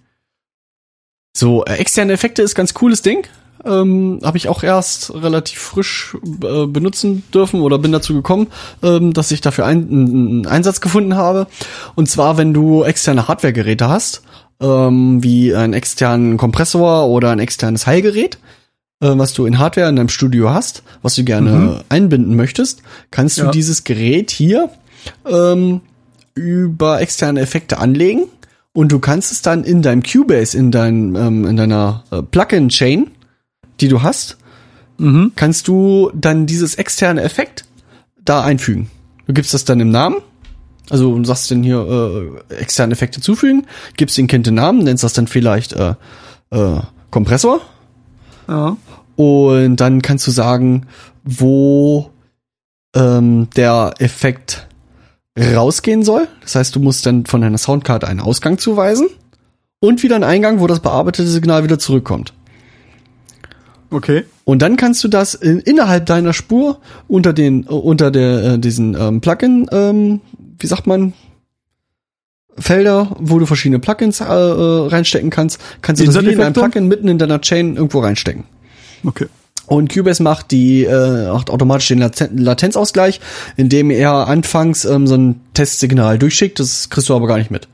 [1.36, 3.28] So, äh, externe Effekte ist ganz cooles Ding.
[3.66, 8.48] Ähm, Habe ich auch erst relativ frisch äh, benutzen dürfen oder bin dazu gekommen,
[8.84, 11.48] ähm, dass ich dafür ein, einen Einsatz gefunden habe.
[11.96, 14.22] Und zwar, wenn du externe Hardware-Geräte hast,
[14.62, 18.38] ähm, wie einen externen Kompressor oder ein externes Heilgerät,
[19.02, 21.80] äh, was du in Hardware in deinem Studio hast, was du gerne Mhm.
[21.90, 23.52] einbinden möchtest, kannst du Ja.
[23.52, 24.70] dieses Gerät hier
[25.30, 25.82] ähm,
[26.36, 28.26] über externe Effekte anlegen
[28.74, 33.08] und du kannst es dann in deinem Cubase, in, dein, ähm, in deiner äh, Plugin-Chain,
[33.82, 34.38] die du hast,
[34.98, 35.34] Mhm.
[35.36, 37.66] kannst du dann dieses externe Effekt
[38.24, 38.90] da einfügen.
[39.28, 40.18] Du gibst das dann im Namen,
[40.90, 43.66] also du sagst dann hier äh, externe Effekte zufügen,
[43.98, 45.96] gibst den Kind den Namen, nennst das dann vielleicht äh,
[46.52, 46.80] äh,
[47.12, 47.60] Kompressor
[48.48, 48.78] Ja.
[49.18, 50.88] und dann kannst du sagen,
[51.26, 52.10] wo
[52.96, 54.68] ähm, der Effekt
[55.38, 56.30] rausgehen soll.
[56.42, 59.08] Das heißt, du musst dann von deiner Soundkarte einen Ausgang zuweisen
[59.82, 62.32] und wieder einen Eingang, wo das bearbeitete Signal wieder zurückkommt.
[63.90, 64.24] Okay.
[64.44, 68.60] Und dann kannst du das in, innerhalb deiner Spur unter den äh, unter der äh,
[68.60, 70.22] diesen ähm, Plugin, ähm,
[70.60, 71.14] wie sagt man,
[72.58, 76.54] Felder, wo du verschiedene Plugins äh, äh, reinstecken kannst, kannst du das wie in einem?
[76.54, 78.46] Plugin mitten in deiner Chain irgendwo reinstecken.
[79.04, 79.28] Okay.
[79.68, 83.20] Und Cubase macht die äh, macht automatisch den Laten Latenzausgleich,
[83.58, 86.60] indem er anfangs ähm, so ein Testsignal durchschickt.
[86.60, 87.68] Das kriegst du aber gar nicht mit.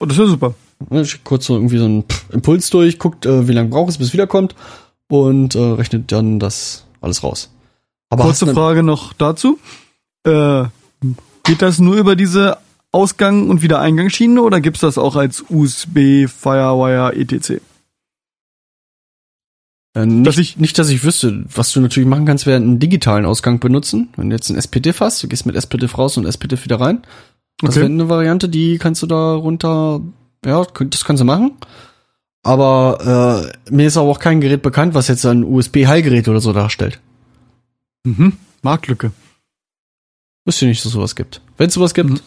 [0.00, 0.54] Oh, das ist ja super.
[0.90, 3.98] Ne, Schickt kurz so irgendwie so einen Impuls durch, guckt, äh, wie lange braucht es,
[3.98, 4.54] bis es wiederkommt
[5.08, 7.50] und äh, rechnet dann das alles raus.
[8.10, 9.58] Aber Kurze Frage noch dazu.
[10.24, 10.64] Äh,
[11.44, 12.58] geht das nur über diese
[12.92, 17.60] Ausgang- und Wiedereingangsschiene oder gibt's das auch als USB, Firewire, etc.?
[19.94, 21.44] Äh, nicht, dass ich- nicht, dass ich wüsste.
[21.54, 24.08] Was du natürlich machen kannst, wäre einen digitalen Ausgang benutzen.
[24.16, 27.02] Wenn du jetzt einen SPDIF hast, du gehst mit SPDIF raus und SPDIF wieder rein.
[27.60, 27.80] Das Okay.
[27.80, 30.00] wäre eine Variante, die kannst du da runter,
[30.44, 31.52] ja, das kannst du machen.
[32.48, 36.54] Aber äh, mir ist aber auch kein Gerät bekannt, was jetzt ein USB-Heilgerät oder so
[36.54, 36.98] darstellt.
[38.04, 38.38] Mhm.
[38.62, 39.12] Marktlücke.
[40.46, 41.42] Wüsste nicht, dass es sowas gibt.
[41.58, 42.20] Wenn es sowas gibt, Mhm.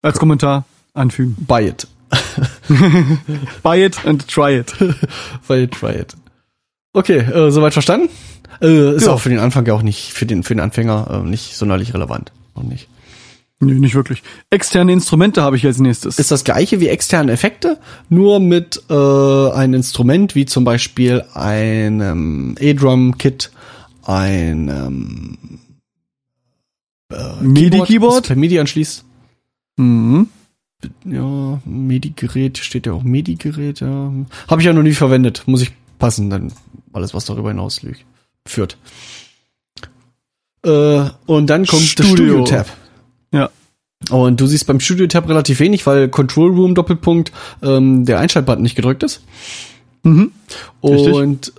[0.00, 0.64] Als Kommentar
[0.94, 1.36] anfügen.
[1.46, 1.86] buy it.
[3.62, 4.72] Buy it and try it.
[5.48, 6.16] buy it, try it.
[6.94, 8.08] Okay, äh, soweit verstanden?
[8.62, 9.12] Äh, ist Ja.
[9.12, 11.92] auch für den Anfang ja auch nicht, für den, für den Anfänger äh, nicht sonderlich
[11.92, 12.32] relevant.
[12.54, 12.88] Noch nicht.
[13.60, 14.22] Nee, nicht wirklich.
[14.50, 16.18] Externe Instrumente habe ich als nächstes.
[16.18, 18.94] ist das gleiche wie externe Effekte, nur mit äh,
[19.50, 23.50] einem Instrument wie zum Beispiel einem E-Drum-Kit,
[24.04, 25.38] ein ähm,
[27.12, 28.30] äh, MIDI-Keyboard?
[28.30, 29.04] das MIDI anschließt.
[29.76, 30.28] Mhm.
[31.04, 34.12] Ja, MIDI-Gerät, steht ja auch MIDI-Gerät, ja.
[34.46, 36.52] Habe ich ja noch nie verwendet, muss ich passen, dann
[36.92, 37.80] alles, was darüber hinaus
[38.46, 38.78] führt.
[40.64, 42.46] Äh, und dann kommt das Studio.
[42.46, 42.66] Studio-Tab.
[43.32, 43.50] Ja.
[44.10, 48.76] Und du siehst beim Studio-Tab relativ wenig, weil Control Room Doppelpunkt ähm, der Einschaltbutton nicht
[48.76, 49.22] gedrückt ist.
[50.04, 50.32] Mhm.
[50.82, 51.12] Richtig.
[51.12, 51.52] Und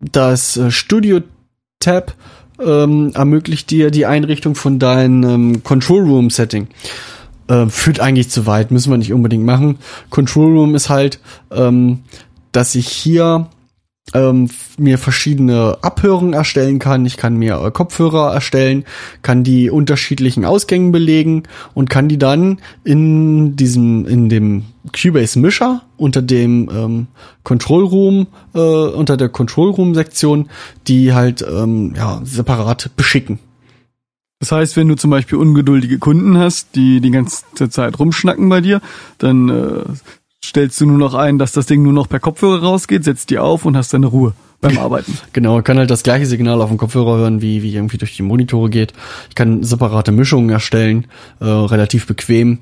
[0.00, 2.14] das äh, Studio-Tab
[2.60, 6.68] ähm, ermöglicht dir die Einrichtung von deinem Control Room Setting.
[7.48, 9.78] Äh, führt eigentlich zu weit, müssen wir nicht unbedingt machen.
[10.08, 12.00] Control Room ist halt, ähm,
[12.52, 13.48] dass ich hier
[14.14, 17.06] ähm, mir verschiedene Abhörungen erstellen kann.
[17.06, 18.84] Ich kann mir äh, Kopfhörer erstellen,
[19.22, 21.44] kann die unterschiedlichen Ausgängen belegen
[21.74, 27.06] und kann die dann in diesem, in dem Cubase Mischer unter dem ähm,
[27.44, 30.48] Control Room, äh, unter der Control Room Sektion,
[30.86, 33.38] die halt ähm, ja separat beschicken.
[34.40, 38.62] Das heißt, wenn du zum Beispiel ungeduldige Kunden hast, die die ganze Zeit rumschnacken bei
[38.62, 38.80] dir,
[39.18, 39.82] dann äh,
[40.44, 43.38] stellst du nur noch ein, dass das Ding nur noch per Kopfhörer rausgeht, setzt die
[43.38, 45.18] auf und hast deine Ruhe beim Arbeiten.
[45.32, 48.22] Genau, kann halt das gleiche Signal auf dem Kopfhörer hören, wie, wie irgendwie durch die
[48.22, 48.92] Monitore geht.
[49.28, 51.06] Ich kann separate Mischungen erstellen,
[51.40, 52.58] äh, relativ bequem.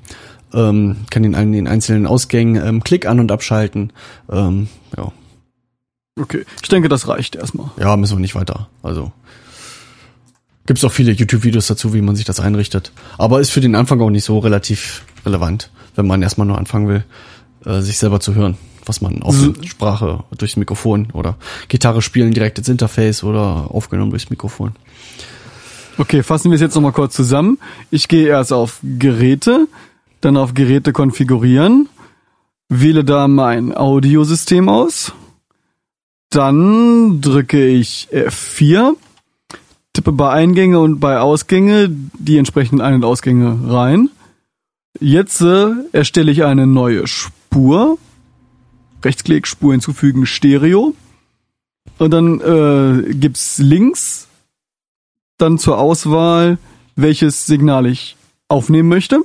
[0.53, 3.93] Ähm, kann den, den einzelnen Ausgängen ähm, Klick an- und abschalten.
[4.31, 5.11] Ähm, ja.
[6.19, 7.69] Okay, ich denke, das reicht erstmal.
[7.79, 8.67] Ja, müssen wir nicht weiter.
[8.81, 9.11] Also
[10.65, 12.91] gibt's auch viele YouTube-Videos dazu, wie man sich das einrichtet.
[13.17, 16.87] Aber ist für den Anfang auch nicht so relativ relevant, wenn man erstmal nur anfangen
[16.87, 17.03] will,
[17.65, 22.31] äh, sich selber zu hören, was man auf So- Sprache durchs Mikrofon oder Gitarre spielen
[22.33, 24.73] direkt ins Interface oder aufgenommen durchs Mikrofon.
[25.97, 27.57] Okay, fassen wir es jetzt nochmal kurz zusammen.
[27.91, 29.67] Ich gehe erst auf Geräte,
[30.21, 31.89] dann auf Geräte konfigurieren,
[32.69, 35.11] wähle da mein Audiosystem aus,
[36.29, 38.93] dann drücke ich F4,
[39.93, 44.09] tippe bei Eingänge und bei Ausgänge die entsprechenden Ein- und Ausgänge rein.
[44.99, 47.33] Jetzt äh, erstelle ich eine neue Spur.
[49.03, 50.95] Rechtsklick, Spur hinzufügen, Stereo.
[51.97, 54.27] Und dann äh, gibt's links
[55.37, 56.57] dann zur Auswahl,
[56.95, 59.21] welches Signal ich aufnehmen möchte.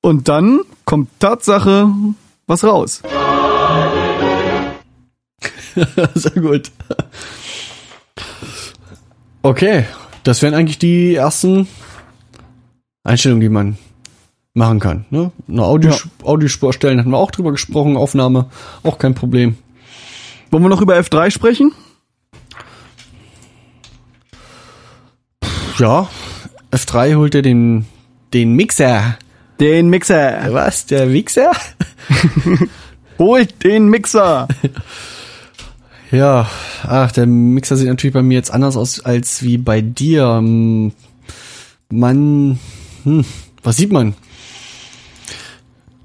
[0.00, 1.92] Und dann kommt Tatsache
[2.46, 3.02] was raus.
[6.14, 6.70] Sehr gut.
[9.42, 9.84] Okay,
[10.24, 11.68] das wären eigentlich die ersten
[13.04, 13.78] Einstellungen, die man
[14.56, 15.04] machen kann.
[15.10, 15.30] Ne?
[15.48, 15.96] Eine Audio Ja.
[16.24, 18.46] Audiospur erstellen, hatten wir auch drüber gesprochen, Aufnahme,
[18.82, 19.56] auch kein Problem.
[20.50, 21.72] Wollen wir noch über F3 sprechen?
[25.78, 26.08] Ja,
[26.72, 27.86] F3 holt er den,
[28.32, 29.18] den Mixer.
[29.60, 30.46] Den Mixer.
[30.52, 31.52] Was, der Mixer?
[33.18, 34.48] Holt den Mixer.
[36.12, 36.48] Ja,
[36.84, 40.36] ach, der Mixer sieht natürlich bei mir jetzt anders aus als wie bei dir.
[40.36, 40.92] Hm,
[41.90, 42.60] Man,
[43.02, 43.24] hm,
[43.64, 44.14] was sieht man?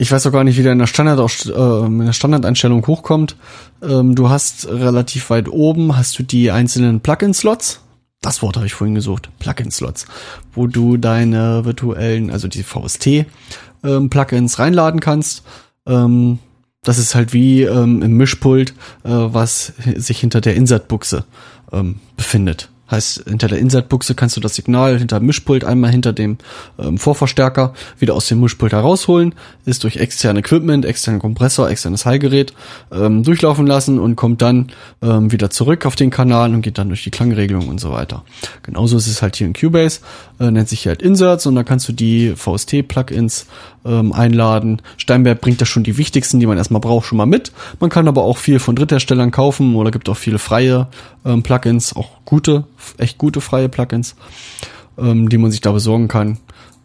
[0.01, 3.35] Ich weiß auch gar nicht, wie der in der, Standard äh, in der Standardeinstellung hochkommt.
[3.83, 7.81] Ähm, du hast relativ weit oben, hast du die einzelnen Plugin-Slots.
[8.19, 9.29] Das Wort habe ich vorhin gesucht.
[9.37, 10.07] Plugin-Slots.
[10.53, 15.43] Wo du deine virtuellen, also die VST-Plugins reinladen kannst.
[15.85, 16.39] Ähm,
[16.81, 18.71] das ist halt wie ähm, im Mischpult,
[19.03, 21.25] äh, was sich hinter der Insert-Buchse
[21.71, 22.70] ähm, befindet.
[22.91, 26.37] Heißt, hinter der Insert-Buchse kannst du das Signal hinter dem Mischpult einmal hinter dem
[26.77, 29.33] ähm, Vorverstärker wieder aus dem Mischpult herausholen,
[29.65, 32.53] ist durch externe Equipment, externen Kompressor, externes Hallgerät
[32.91, 36.89] ähm, durchlaufen lassen und kommt dann ähm, wieder zurück auf den Kanal und geht dann
[36.89, 38.23] durch die Klangregelung und so weiter.
[38.63, 40.01] Genauso ist es halt hier in Cubase,
[40.39, 43.45] äh, nennt sich hier halt Inserts und da kannst du die VST-Plugins
[43.85, 44.81] ähm, einladen.
[44.97, 47.51] Steinberg bringt da schon die wichtigsten, die man erstmal braucht, schon mal mit.
[47.79, 50.87] Man kann aber auch viel von Drittherstellern kaufen oder gibt auch viele freie
[51.25, 52.65] ähm, Plugins, auch gute,
[52.97, 54.15] echt gute freie Plugins,
[54.97, 56.37] ähm, die man sich da besorgen kann.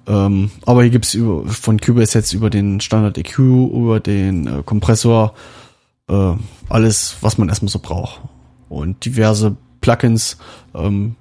[0.07, 4.63] Ähm, aber hier gibt's über, von Cubase jetzt über den Standard EQ, über den äh,
[4.65, 5.35] Kompressor,
[6.09, 6.33] äh,
[6.69, 8.21] alles, was man erstmal so braucht.
[8.69, 10.39] Und diverse Plugins,
[10.75, 11.17] ähm,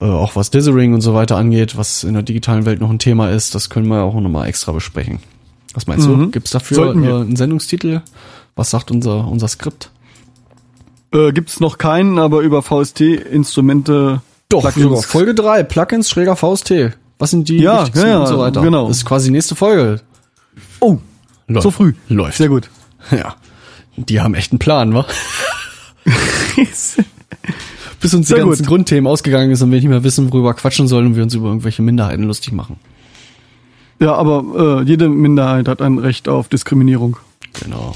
[0.00, 2.98] äh, auch was Dithering und so weiter angeht, was in der digitalen Welt noch ein
[2.98, 5.18] Thema ist, das können wir auch nochmal extra besprechen.
[5.74, 6.16] Was meinst du?
[6.16, 6.30] Mhm.
[6.30, 8.02] Gibt's dafür äh, einen Sendungstitel?
[8.56, 9.90] Was sagt unser, unser Skript?
[11.12, 14.20] Äh, gibt's noch keinen, aber über VST-Instrumente.
[14.48, 15.04] Doch, Plugins.
[15.06, 16.96] Folge 3, Plugins schräger VST.
[17.18, 18.62] Was sind die Ja, ja, ja, und so weiter?
[18.62, 18.88] genau.
[18.88, 20.00] Das ist quasi nächste Folge.
[20.80, 20.98] Oh,
[21.48, 21.62] Läuft.
[21.64, 21.94] so früh.
[22.08, 22.38] Läuft.
[22.38, 22.70] Sehr gut.
[23.10, 23.36] Ja.
[23.96, 25.06] Die haben echt einen Plan, wa?
[28.00, 28.68] Bis uns die Sehr ganzen gut.
[28.68, 31.48] Grundthemen ausgegangen ist und wir nicht mehr wissen, worüber quatschen sollen und wir uns über
[31.48, 32.76] irgendwelche Minderheiten lustig machen.
[34.00, 37.16] ja, aber äh, jede Minderheit hat ein Recht auf Diskriminierung.
[37.60, 37.94] Genau.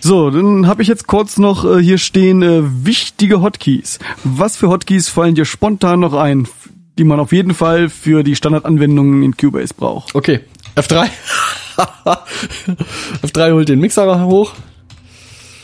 [0.00, 3.98] So, dann habe ich jetzt kurz noch äh, hier stehen äh, wichtige Hotkeys.
[4.24, 6.48] Was für Hotkeys fallen dir spontan noch ein,
[6.98, 10.14] die man auf jeden Fall für die Standardanwendungen in Cubase braucht?
[10.14, 10.40] Okay,
[10.76, 11.08] F3.
[13.22, 14.52] F3 holt den Mixer hoch.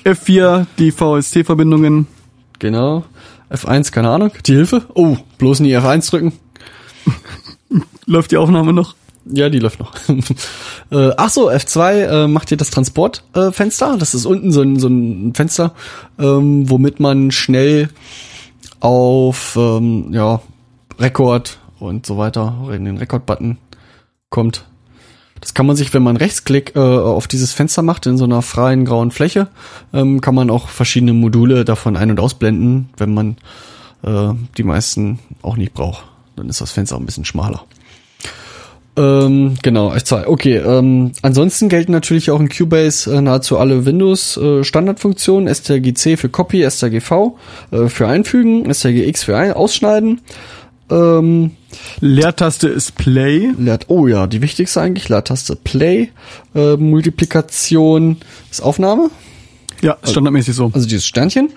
[0.05, 2.07] F4, die VST-Verbindungen.
[2.59, 3.05] Genau.
[3.51, 4.31] F1, keine Ahnung.
[4.47, 4.83] Die Hilfe.
[4.95, 6.33] Oh, bloß nie F1 drücken.
[8.07, 8.95] Läuft die Aufnahme noch?
[9.31, 9.95] Ja, die läuft noch.
[10.91, 13.95] äh, ach so, F2 äh, macht hier das Transportfenster.
[13.95, 15.75] Äh, das ist unten so ein, so ein Fenster,
[16.19, 17.91] ähm, womit man schnell
[18.81, 20.41] auf ähm, ja,
[20.99, 23.59] Rekord und so weiter in den Rekord-Button
[24.31, 24.68] kommt.
[25.41, 28.43] Das kann man sich, wenn man Rechtsklick äh, auf dieses Fenster macht, in so einer
[28.43, 29.49] freien grauen Fläche,
[29.93, 33.37] ähm, kann man auch verschiedene Module davon ein- und ausblenden, wenn man
[34.03, 36.05] äh, die meisten auch nicht braucht.
[36.37, 37.65] Dann ist das Fenster auch ein bisschen schmaler.
[38.99, 40.27] Ähm, genau, F2.
[40.27, 44.65] Okay, ähm, ansonsten gelten natürlich auch in Cubase äh, nahezu alle Windows äh.
[44.65, 47.37] STRGC für Copy, STRGV
[47.71, 50.21] äh, für Einfügen, STRGX für ein Ausschneiden.
[50.91, 51.53] Ähm,
[52.01, 53.51] Leertaste ist Play.
[53.59, 56.11] Leert, oh ja, die wichtigste eigentlich, Leertaste Play.
[56.55, 58.17] Äh, Multiplikation
[58.51, 59.11] ist Aufnahme,
[59.83, 60.71] Ja, ist standardmäßig so.
[60.73, 61.51] also dieses Sternchen.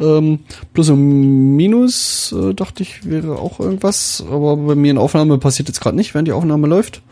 [0.00, 0.40] Ähm,
[0.74, 4.24] Plus und Minus, äh, dachte ich, wäre auch irgendwas.
[4.28, 7.02] Aber bei mir in Aufnahme passiert jetzt gerade nicht, während die Aufnahme läuft.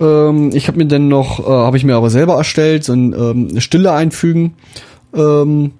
[0.00, 3.12] Ähm, ich habe mir dann noch, äh, habe ich mir aber selber erstellt, so ein
[3.14, 4.54] ähm, eine Stille einfügen.
[5.14, 5.72] Ähm,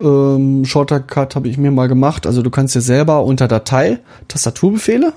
[0.00, 2.26] ähm, Shortcut habe ich mir mal gemacht.
[2.26, 5.12] Also du kannst dir selber unter Datei Tastaturbefehle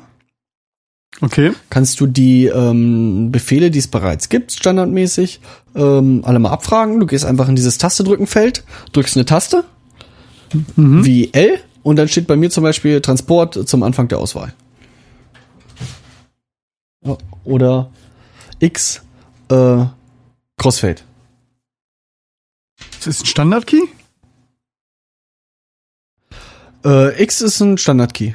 [1.22, 1.54] Okay.
[1.70, 5.42] kannst du die ähm, Befehle, die es bereits gibt, standardmäßig,
[5.76, 7.00] ähm, alle mal abfragen.
[7.00, 9.64] Du gehst einfach in dieses Taste drücken Feld, drückst eine Taste,
[10.76, 14.54] wie L, und dann steht bei mir zum Beispiel Transport zum Anfang der Auswahl.
[17.44, 17.92] Oder
[18.60, 19.02] X
[19.50, 19.86] äh,
[20.58, 21.02] Crossfade.
[22.98, 23.82] Das ist ein Standard-Key?
[26.86, 28.34] Äh, X ist ein Standard-Key.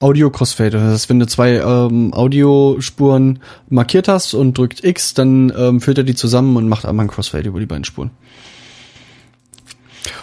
[0.00, 0.70] Audio Crossfade.
[0.70, 5.98] Das heißt, wenn du zwei ähm, Audiospuren markiert hast und drückt X, dann ähm, führt
[5.98, 8.12] er die zusammen und macht einmal ein Crossfade über die beiden Spuren.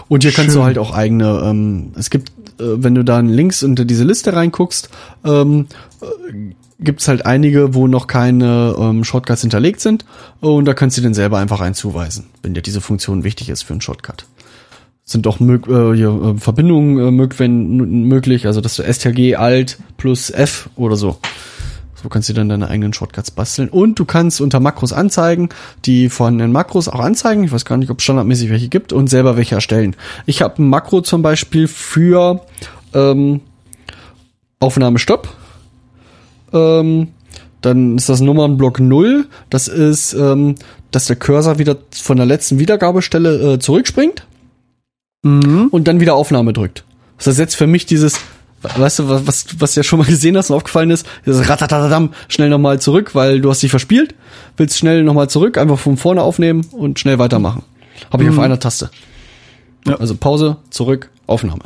[0.07, 0.61] Und hier kannst Schön.
[0.61, 4.33] du halt auch eigene, ähm, es gibt, äh, wenn du dann links unter diese Liste
[4.33, 4.89] reinguckst,
[5.25, 5.67] ähm,
[6.01, 10.05] äh, gibt's halt einige, wo noch keine ähm, Shortcuts hinterlegt sind
[10.39, 13.73] und da kannst du den selber einfach einzuweisen, wenn dir diese Funktion wichtig ist für
[13.73, 14.25] einen Shortcut
[15.05, 19.35] sind auch mög äh, hier, äh, Verbindungen äh, mög wenn, möglich, also dass du STRG
[19.35, 21.17] Alt plus F oder so.
[22.01, 23.69] So kannst du dann deine eigenen Shortcuts basteln.
[23.69, 25.49] Und du kannst unter Makros anzeigen,
[25.85, 27.43] die vorhandenen Makros auch anzeigen.
[27.43, 29.95] Ich weiß gar nicht, ob es standardmäßig welche gibt und selber welche erstellen.
[30.25, 32.41] Ich habe ein Makro zum Beispiel für
[32.93, 33.41] ähm,
[34.59, 35.29] Aufnahme Stopp.
[36.53, 37.09] Ähm,
[37.61, 39.27] dann ist das Nummernblock 0.
[39.49, 40.55] Das ist, ähm,
[40.91, 44.27] dass der Cursor wieder von der letzten Wiedergabestelle äh, zurückspringt
[45.25, 45.69] Mhm.
[45.71, 46.83] und dann wieder Aufnahme drückt.
[47.17, 48.19] Das ersetzt für mich dieses,
[48.61, 51.49] weißt du, was, was, was du ja schon mal gesehen hast und aufgefallen ist, dieses
[51.49, 54.13] Ratatatatam, schnell nochmal zurück, weil du hast dich verspielt,
[54.55, 57.63] willst schnell nochmal zurück, einfach von vorne aufnehmen und schnell weitermachen.
[58.11, 58.91] Habe ich auf einer Taste.
[59.87, 59.95] Ja.
[59.95, 61.63] Also Pause, zurück, Aufnahme.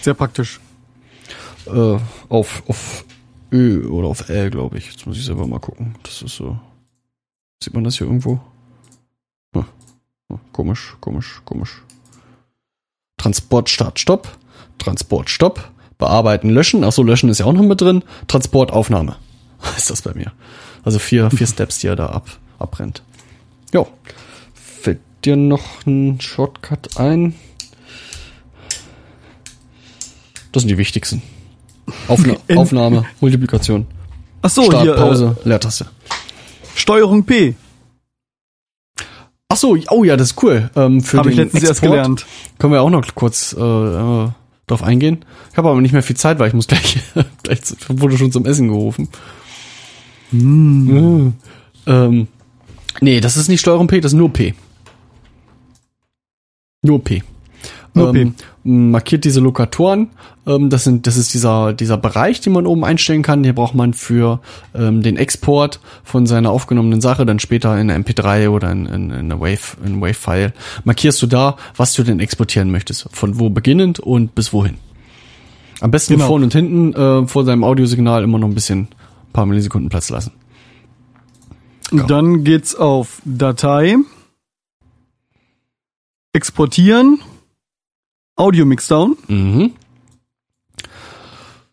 [0.00, 0.58] Sehr praktisch.
[1.66, 1.96] Äh,
[2.28, 3.04] auf, auf
[3.52, 4.86] Ö oder auf L, glaube ich.
[4.90, 5.94] Jetzt muss ich selber mal gucken.
[6.02, 6.58] Das ist so.
[7.62, 8.40] Sieht man das hier irgendwo?
[9.54, 9.64] Hm.
[10.28, 11.82] Hm, Komisch, komisch, komisch.
[13.20, 14.28] Transport, Start, Stopp.
[14.78, 15.70] Transport, Stopp.
[15.98, 16.84] Bearbeiten, löschen.
[16.84, 18.02] Ach so, löschen ist ja auch noch mit drin.
[18.28, 19.16] Transport, Aufnahme.
[19.60, 20.32] Was ist das bei mir?
[20.84, 23.02] Also vier, vier Steps, die er da ab, abbrennt.
[23.74, 23.88] Jo.
[24.54, 27.34] Fällt dir noch ein Shortcut ein?
[30.52, 31.22] Das sind die wichtigsten.
[32.08, 33.86] Aufna Aufnahme, Multiplikation,
[34.40, 35.84] Ach so, Start, hier Pause, Leertaste.
[35.84, 35.88] Äh,
[36.74, 37.54] Steuerung P.
[39.52, 40.70] Ach so, oh ja, das ist cool.
[40.76, 42.26] Ähm, für Habe ich den letztens erst Export gelernt.
[42.60, 44.28] Können wir auch noch kurz äh, äh,
[44.68, 45.24] drauf eingehen.
[45.50, 47.00] Ich habe aber nicht mehr viel Zeit, weil ich muss gleich,
[47.42, 47.58] gleich
[47.88, 49.08] wurde schon zum Essen gerufen.
[50.30, 51.30] Mm.
[51.86, 52.28] Ähm,
[53.00, 54.54] nee, das ist nicht Steuerung P, das ist nur P.
[56.82, 57.24] Nur P.
[57.92, 60.10] Nur ähm, Markiert diese Lokatoren.
[60.46, 63.42] Ähm, das sind, das ist dieser dieser Bereich, den man oben einstellen kann.
[63.42, 64.40] Hier braucht man für
[64.74, 69.10] ähm, den Export von seiner aufgenommenen Sache dann später in einer MP3 oder in, in,
[69.10, 70.52] in einer Wave, in Wave-File.
[70.84, 74.76] Markierst du da, was du denn exportieren möchtest, von wo beginnend und bis wohin.
[75.80, 76.26] Am besten Genau.
[76.26, 80.10] vorne und hinten äh, vor seinem Audiosignal immer noch ein bisschen ein paar Millisekunden Platz
[80.10, 80.32] lassen.
[82.06, 83.96] Dann geht's auf Datei.
[86.32, 87.18] Exportieren.
[88.40, 89.16] Audio Mixdown.
[89.28, 89.72] Mhm.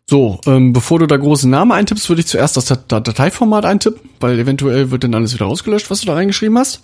[0.06, 3.64] So, ähm, bevor du da große Namen eintippst, würde ich zuerst das Dat Dat- Dateiformat
[3.66, 6.82] eintippen, weil eventuell wird dann alles wieder rausgelöscht, was du da reingeschrieben hast.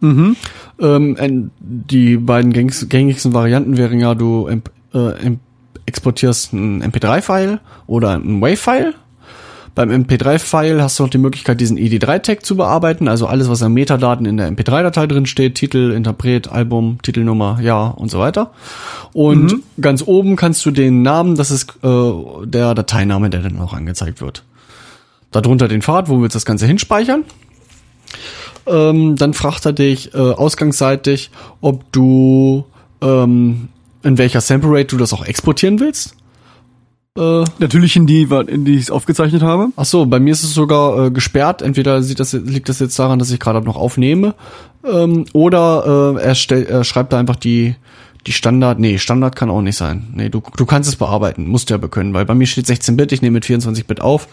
[0.00, 0.36] Mhm.
[0.78, 5.36] Ähm, die beiden gängigsten Varianten wären ja, du äh,
[5.86, 8.94] exportierst ein MP3-File oder ein WAV-File.
[9.76, 13.74] Beim MP3-File hast du noch die Möglichkeit, diesen ED3-Tag zu bearbeiten, also alles, was an
[13.74, 18.52] Metadaten in der MP3-Datei drin steht, Titel, Interpret, Album, Titelnummer, ja und so weiter.
[19.12, 22.12] Und ganz oben kannst du den Namen, das ist äh,
[22.46, 24.44] der Dateiname, der dann auch angezeigt wird.
[25.30, 27.24] Darunter den Pfad, wo wir jetzt das Ganze hinspeichern.
[28.66, 32.64] Ähm, dann fragt er dich äh, ausgangsseitig, ob du
[33.02, 33.68] ähm,
[34.02, 36.16] in welcher Sample Rate du das auch exportieren willst.
[37.16, 39.68] Äh, Natürlich in die, in die ich es aufgezeichnet habe.
[39.76, 41.62] ach so, bei mir ist es sogar äh, gesperrt.
[41.62, 44.34] Entweder sieht das, liegt das jetzt daran, dass ich gerade noch aufnehme,
[44.84, 47.74] ähm, oder äh, er, stell, er schreibt da einfach die
[48.26, 48.78] die Standard.
[48.78, 50.08] Nee, Standard kann auch nicht sein.
[50.14, 53.12] Nee, du, du kannst es bearbeiten, musst du aber können, weil bei mir steht 16-Bit,
[53.12, 54.28] ich nehme mit 24-Bit auf,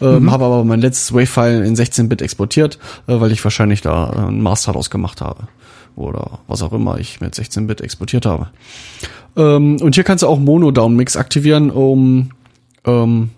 [0.00, 4.16] ähm, habe aber mein letztes Wave-File in 16-Bit exportiert, äh, weil ich wahrscheinlich da äh,
[4.28, 5.46] einen Master draus gemacht habe.
[5.94, 8.48] Oder was auch immer ich mit 16-Bit exportiert habe.
[9.36, 12.30] Ähm, und hier kannst du auch Mono-Down-Mix aktivieren, um
[12.86, 13.30] ähm,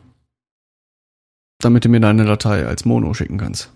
[1.61, 3.71] damit du mir deine Datei als Mono schicken kannst.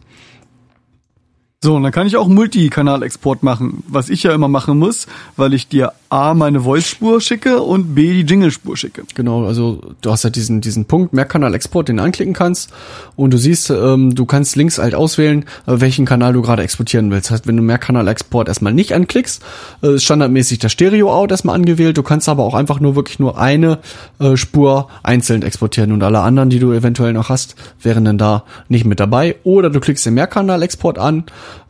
[1.64, 5.06] So, und dann kann ich auch Multikanal-Export machen, was ich ja immer machen muss,
[5.36, 9.04] weil ich dir A, meine Voice-Spur schicke und B, die Jingle-Spur schicke.
[9.14, 12.72] Genau, also du hast halt diesen, diesen Punkt, Mehrkanal-Export, den du anklicken kannst
[13.14, 17.12] und du siehst, ähm, du kannst links halt auswählen, äh, welchen Kanal du gerade exportieren
[17.12, 17.26] willst.
[17.26, 19.40] Das heißt, wenn du Mehrkanal-Export erstmal nicht anklickst,
[19.84, 21.96] äh, ist standardmäßig der Stereo-Out erstmal angewählt.
[21.96, 23.78] Du kannst aber auch einfach nur wirklich nur eine
[24.18, 28.42] äh, Spur einzeln exportieren und alle anderen, die du eventuell noch hast, wären dann da
[28.68, 29.36] nicht mit dabei.
[29.44, 31.24] Oder du klickst den Mehrkanal-Export an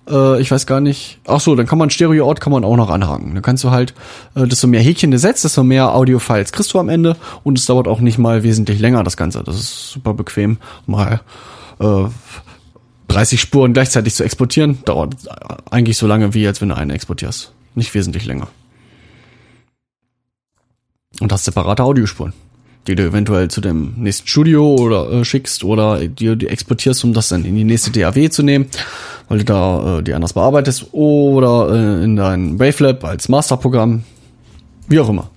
[0.08, 1.18] äh, ich weiß gar nicht.
[1.26, 3.34] Ach so, dann kann man Stereo-Out kann man auch noch anhaken.
[3.34, 3.94] Dann kannst du halt,
[4.34, 7.66] äh, desto mehr Häkchen du setzt, desto mehr Audio-Files kriegst du am Ende und es
[7.66, 9.42] dauert auch nicht mal wesentlich länger, das Ganze.
[9.44, 10.58] Das ist super bequem.
[10.86, 11.20] Mal
[11.80, 12.04] äh,
[13.08, 15.14] 30 Spuren gleichzeitig zu exportieren, dauert
[15.70, 17.52] eigentlich so lange, wie als wenn du eine exportierst.
[17.74, 18.48] Nicht wesentlich länger.
[21.20, 22.32] Und hast separate Audiospuren
[22.86, 27.12] die du eventuell zu dem nächsten Studio oder äh, schickst oder die, die exportierst, um
[27.12, 28.66] das dann in die nächste DAW zu nehmen,
[29.28, 34.04] weil du da äh, die anders bearbeitest oder äh, in dein Wavelab als Masterprogramm,
[34.88, 35.30] wie auch immer.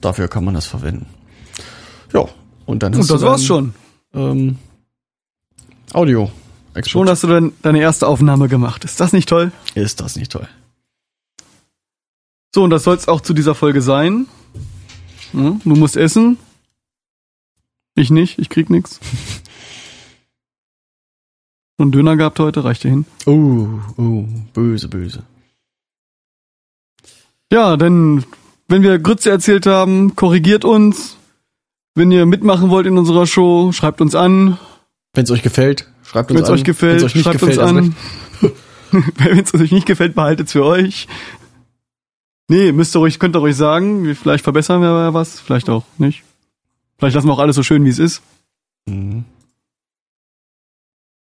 [0.00, 1.06] Dafür kann man das verwenden.
[2.12, 2.24] Ja,
[2.66, 3.74] und dann hast und das du war's schon.
[4.14, 4.58] Ähm,
[5.92, 6.30] Audio.
[6.74, 6.90] Export.
[6.90, 8.84] Schon hast du dann deine erste Aufnahme gemacht.
[8.84, 9.52] Ist das nicht toll?
[9.74, 10.48] Ist das nicht toll?
[12.54, 14.26] So, und das soll es auch zu dieser Folge sein.
[15.32, 15.60] Hm?
[15.64, 16.38] Du musst essen.
[17.94, 19.00] Ich nicht, ich krieg nix.
[21.80, 23.06] So einen Döner gehabt heute, reicht dir hin.
[23.24, 23.66] Oh,
[23.96, 25.22] oh, böse, böse.
[27.50, 28.22] Ja, denn
[28.68, 31.16] wenn wir Grütze erzählt haben, korrigiert uns.
[31.94, 34.58] Wenn ihr mitmachen wollt in unserer Show, schreibt uns an.
[35.14, 36.52] Wenn es euch gefällt, schreibt uns Wenn's an.
[36.52, 37.96] Wenn es euch gefällt, Wenn's euch schreibt gefällt, uns an.
[39.16, 41.08] Wenn es euch nicht gefällt, behaltet es für euch.
[42.48, 44.14] Nee, müsst ihr ruhig, könnt ihr ruhig sagen.
[44.14, 46.24] Vielleicht verbessern wir was, vielleicht auch nicht.
[46.98, 48.20] Vielleicht lassen wir auch alles so schön, wie es ist.
[48.86, 49.24] Mhm.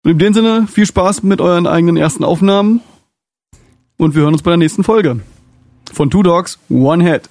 [0.03, 2.81] Und in dem Sinne, viel Spaß mit euren eigenen ersten Aufnahmen.
[3.97, 5.21] Und wir hören uns bei der nächsten Folge.
[5.91, 7.29] Von Two Dogs, One Head.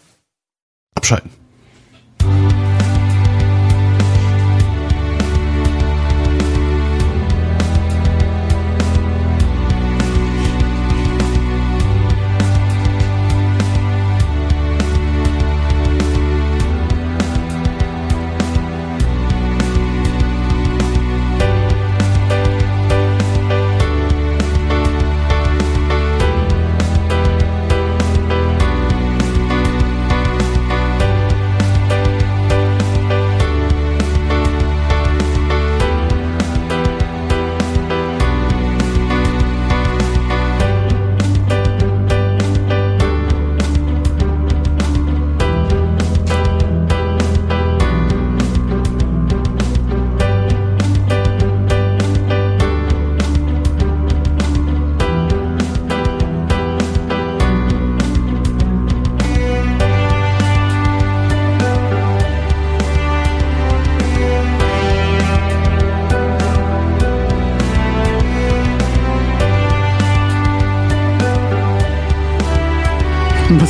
[0.94, 1.41] Abschalten.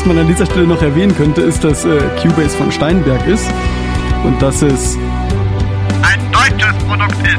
[0.02, 3.48] Was man an dieser Stelle noch erwähnen könnte, ist, dass äh, Cubase von Steinberg ist
[4.24, 4.96] und dass es
[6.02, 7.38] ein deutsches Produkt ist.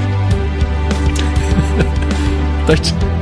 [2.68, 3.12] Deutsch.